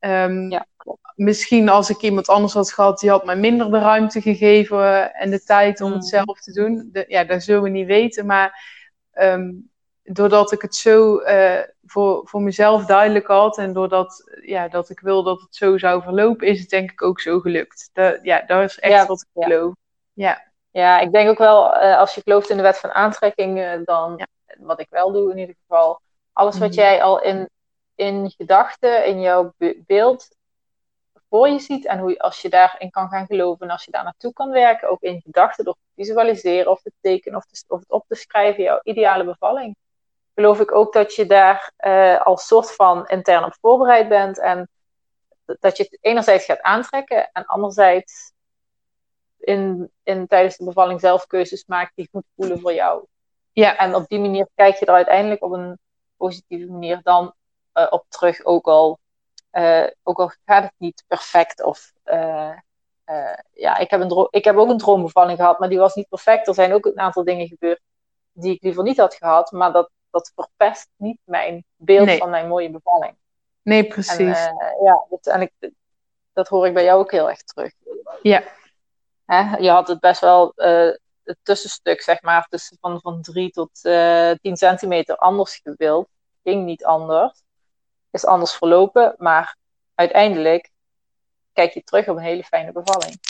[0.00, 1.12] Um, ja, klopt.
[1.14, 5.30] Misschien als ik iemand anders had gehad, die had mij minder de ruimte gegeven en
[5.30, 6.08] de tijd om het mm.
[6.08, 6.88] zelf te doen.
[6.92, 8.26] De, ja, dat zullen we niet weten.
[8.26, 8.76] Maar
[9.20, 9.70] um,
[10.02, 15.00] doordat ik het zo uh, voor, voor mezelf duidelijk had en doordat ja, dat ik
[15.00, 17.90] wil dat het zo zou verlopen, is het denk ik ook zo gelukt.
[17.92, 19.74] Dat, ja, dat is echt wat ik geloof.
[20.12, 20.50] Ja.
[20.70, 23.72] ja, ik denk ook wel, uh, als je gelooft in de wet van aantrekking, uh,
[23.84, 24.26] dan,
[24.58, 26.00] wat ik wel doe in ieder geval,
[26.32, 26.74] alles wat mm.
[26.74, 27.48] jij al in
[27.98, 29.54] in gedachten, in jouw
[29.86, 30.28] beeld
[31.28, 33.90] voor je ziet en hoe je, als je daarin kan gaan geloven en als je
[33.90, 37.80] daar naartoe kan werken, ook in gedachten door te visualiseren of te tekenen of, of
[37.80, 39.76] het op te schrijven, jouw ideale bevalling.
[40.34, 44.68] Geloof ik ook dat je daar uh, als soort van intern op voorbereid bent en
[45.44, 48.32] dat je het enerzijds gaat aantrekken en anderzijds
[49.38, 53.04] in, in, tijdens de bevalling zelf keuzes maakt die goed voelen voor jou.
[53.52, 53.76] Ja.
[53.76, 55.78] En op die manier kijk je er uiteindelijk op een
[56.16, 57.34] positieve manier dan
[57.74, 58.98] uh, op terug, ook al,
[59.58, 61.62] uh, ook al gaat het niet perfect.
[61.62, 62.56] Of, uh,
[63.52, 66.48] ja, ik heb, een ik heb ook een droombevalling gehad, maar die was niet perfect.
[66.48, 67.80] Er zijn ook een aantal dingen gebeurd
[68.32, 72.48] die ik liever niet had gehad, maar dat, dat verpest niet mijn beeld van mijn
[72.48, 73.16] mooie bevalling.
[73.62, 74.38] Nee, precies.
[74.38, 75.52] En, ja, dat, en ik,
[76.32, 77.72] dat hoor ik bij jou ook heel erg terug.
[78.22, 78.42] Ja.
[79.24, 79.56] Hè?
[79.56, 80.52] Je had het best wel
[81.24, 86.08] het tussenstuk, zeg maar, tussen van, van 3 tot uh, 10 centimeter anders gewild.
[86.42, 87.42] Ging niet anders
[88.10, 89.56] is anders verlopen, maar
[89.94, 90.70] uiteindelijk
[91.52, 93.20] kijk je terug op een hele fijne bevalling.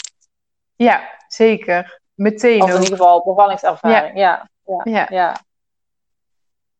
[0.75, 2.01] Ja, zeker.
[2.13, 2.61] Meteen.
[2.61, 4.17] Of in ieder geval bevallingservaring.
[4.17, 5.07] Ja, ja, ja.
[5.09, 5.35] ja.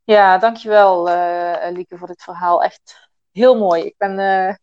[0.04, 0.38] ja.
[0.38, 2.64] dankjewel uh, Lieke voor dit verhaal.
[2.64, 3.84] Echt heel mooi.
[3.84, 4.56] Ik ben uh,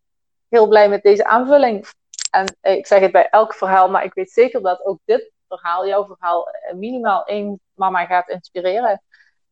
[0.49, 1.87] heel blij met deze aanvulling.
[2.31, 5.33] En uh, ik zeg het bij elk verhaal, maar ik weet zeker dat ook dit
[5.49, 9.03] verhaal, jouw verhaal, minimaal één mama gaat inspireren.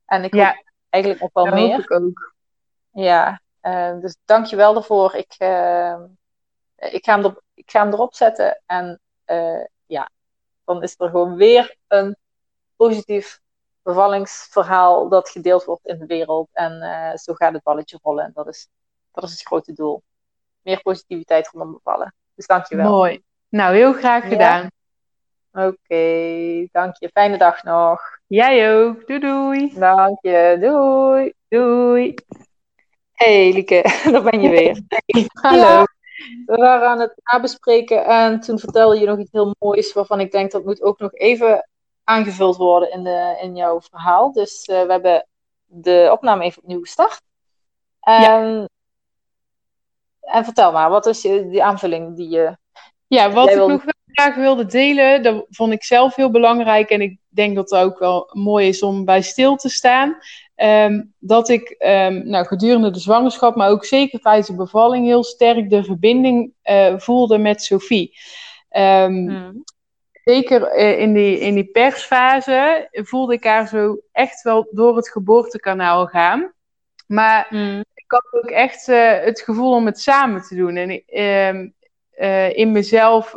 [0.07, 0.63] En ik ja.
[0.89, 1.79] eigenlijk nog wel meer.
[1.79, 2.35] Ik ook.
[2.91, 5.15] Ja, uh, dus dank je wel daarvoor.
[5.15, 5.97] Ik, uh,
[6.77, 8.63] ik, ga hem er, ik ga hem erop zetten.
[8.67, 10.11] En uh, ja,
[10.65, 12.17] dan is er gewoon weer een
[12.77, 13.41] positief
[13.83, 16.49] bevallingsverhaal dat gedeeld wordt in de wereld.
[16.53, 18.25] En zo gaat het balletje rollen.
[18.25, 18.69] En dat is,
[19.13, 20.03] dat is het grote doel.
[20.63, 22.15] Meer positiviteit rondom bevallen.
[22.35, 22.91] Dus dank je wel.
[22.91, 23.23] Mooi.
[23.49, 24.69] Nou, heel graag gedaan.
[25.53, 27.09] Oké, okay, dank je.
[27.09, 28.19] Fijne dag nog.
[28.27, 29.07] Jij ook.
[29.07, 29.75] Doei doei.
[29.79, 30.57] Dank je.
[30.61, 31.33] Doei.
[31.49, 32.15] Doei.
[33.25, 34.83] Hey Lieke, daar ben je weer.
[35.43, 35.85] hallo.
[36.47, 40.31] we waren aan het nabespreken en toen vertelde je nog iets heel moois waarvan ik
[40.31, 41.69] denk dat moet ook nog even
[42.05, 44.33] aangevuld worden in, de, in jouw verhaal.
[44.33, 45.27] Dus uh, we hebben
[45.65, 47.21] de opname even opnieuw gestart.
[48.01, 48.69] En, ja.
[50.21, 52.57] en vertel maar, wat is je, die aanvulling die je.
[53.07, 56.91] Ja, wat ik nog wel graag wilde delen, dat vond ik zelf heel belangrijk.
[56.91, 60.19] En ik denk dat het ook wel mooi is om bij stil te staan.
[60.55, 65.25] Ehm, dat ik um, nou, gedurende de zwangerschap, maar ook zeker tijdens de bevalling, heel
[65.25, 68.19] sterk de verbinding uh, voelde met Sophie.
[68.71, 69.63] Um,
[70.25, 75.11] Zeker uh, in, die, in die persfase voelde ik haar zo echt wel door het
[75.11, 76.53] geboortekanaal gaan.
[77.07, 77.85] Maar mm.
[77.95, 80.77] ik had ook echt uh, het gevoel om het samen te doen.
[80.77, 81.05] En
[82.57, 83.37] in mezelf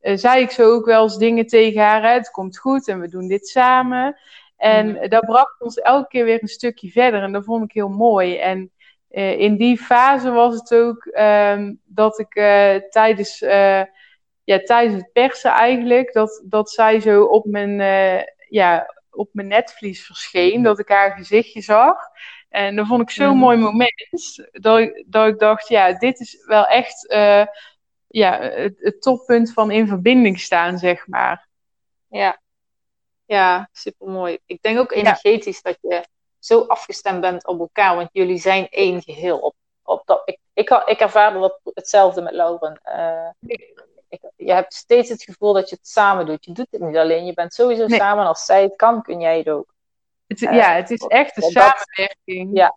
[0.00, 2.02] zei ik zo ook wel eens dingen tegen haar.
[2.02, 2.08] Hè?
[2.08, 4.16] Het komt goed en we doen dit samen.
[4.56, 7.22] En dat bracht ons elke keer weer een stukje verder.
[7.22, 8.36] En dat vond ik heel mooi.
[8.36, 8.70] En
[9.10, 13.82] uh, in die fase was het ook um, dat ik uh, tijdens, uh,
[14.44, 17.78] ja, tijdens het persen eigenlijk, dat, dat zij zo op mijn,
[18.48, 20.62] ja, op mijn netvlies verscheen.
[20.62, 21.96] Dat ik haar gezichtje zag.
[22.48, 23.38] En dat vond ik zo'n mm.
[23.38, 24.48] mooi moment.
[24.52, 27.14] Dat ik, dat ik dacht, ja, dit is wel echt
[28.06, 31.48] ja, het, het toppunt van in verbinding staan, zeg maar.
[32.08, 32.40] Ja,
[33.26, 34.38] ja, super mooi.
[34.46, 36.04] Ik denk ook energetisch dat je
[36.38, 39.38] zo afgestemd bent op elkaar, want jullie zijn één geheel.
[39.38, 42.80] Op, op dat, ik, ik, ik ervaarde dat hetzelfde met Lauren.
[42.84, 43.28] Uh,
[44.08, 46.44] ik, je hebt steeds het gevoel dat je het samen doet.
[46.44, 48.22] Je doet het niet alleen, je bent sowieso samen.
[48.22, 49.74] En als zij het kan, kun jij het ook.
[50.26, 52.50] Het, uh, ja, het is echt een samenwerking.
[52.56, 52.76] ja.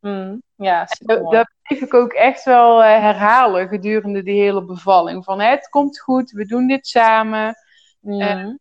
[0.00, 5.24] Mm, ja, dat, dat bleef ik ook echt wel uh, herhalen gedurende die hele bevalling.
[5.24, 7.56] Van het komt goed, we doen dit samen.
[8.00, 8.58] Mm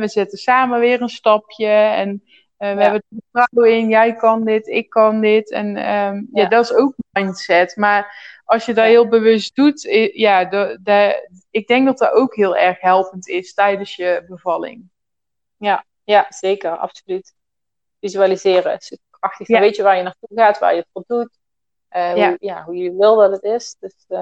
[0.00, 1.66] we zetten samen weer een stapje.
[1.66, 2.22] En
[2.60, 5.50] Uh, we hebben er vertrouwen in, jij kan dit, ik kan dit.
[5.50, 6.48] En um, ja.
[6.48, 7.76] dat is ook mindset.
[7.76, 12.34] Maar als je dat heel bewust doet, ja, de, de, ik denk dat dat ook
[12.34, 14.90] heel erg helpend is tijdens je bevalling.
[15.56, 17.34] Ja, ja zeker, absoluut.
[18.00, 19.46] Visualiseren is krachtig.
[19.46, 21.38] Dan weet je waar je naartoe gaat, waar je het voor doet.
[21.96, 22.28] Uh, ja.
[22.28, 23.76] Hoe, ja, hoe je wil dat het is.
[23.80, 24.20] Dus uh,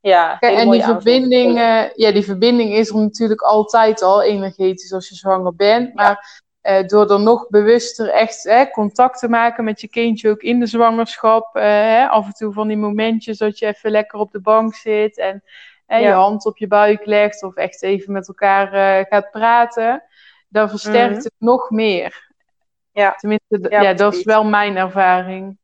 [0.00, 5.08] ja, en die verbinding, uh, ja, die verbinding is er natuurlijk altijd al energetisch als
[5.08, 5.94] je zwanger bent.
[5.94, 6.44] Maar
[6.86, 11.54] door er nog bewuster echt contact te maken met je kindje ook in de zwangerschap.
[11.54, 15.18] Hè, af en toe van die momentjes dat je even lekker op de bank zit
[15.18, 15.42] en
[15.86, 15.96] ja.
[15.98, 18.68] je hand op je buik legt of echt even met elkaar
[19.08, 20.02] gaat praten.
[20.48, 22.30] Dan versterkt mm het nog meer.
[22.92, 23.14] Ja.
[23.14, 25.58] Tenminste, ja, ja dat is wel mijn ervaring.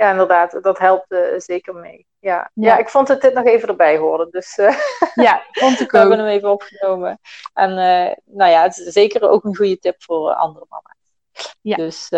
[0.00, 2.06] Ja, inderdaad, dat helpt uh, zeker mee.
[2.18, 2.50] Ja.
[2.54, 2.78] ja.
[2.78, 4.30] ik vond het dit nog even erbij horen.
[4.30, 4.74] Dus uh,
[5.26, 5.90] ja, vond ik ook.
[5.90, 7.18] We hebben hem even opgenomen.
[7.54, 11.52] En uh, nou ja, het is zeker ook een goede tip voor andere mama's.
[11.60, 11.76] Ja.
[11.76, 12.08] Dus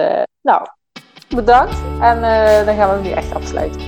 [0.40, 0.66] nou,
[1.34, 1.76] bedankt.
[2.00, 2.20] En
[2.66, 3.80] dan gaan we hem nu echt afsluiten.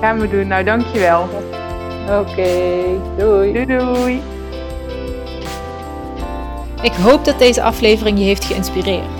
[0.00, 0.46] Gaan we doen.
[0.46, 1.22] Nou, dankjewel.
[1.22, 3.52] Oké, okay, doei.
[3.52, 4.22] Doei doei.
[6.82, 9.19] Ik hoop dat deze aflevering je heeft geïnspireerd.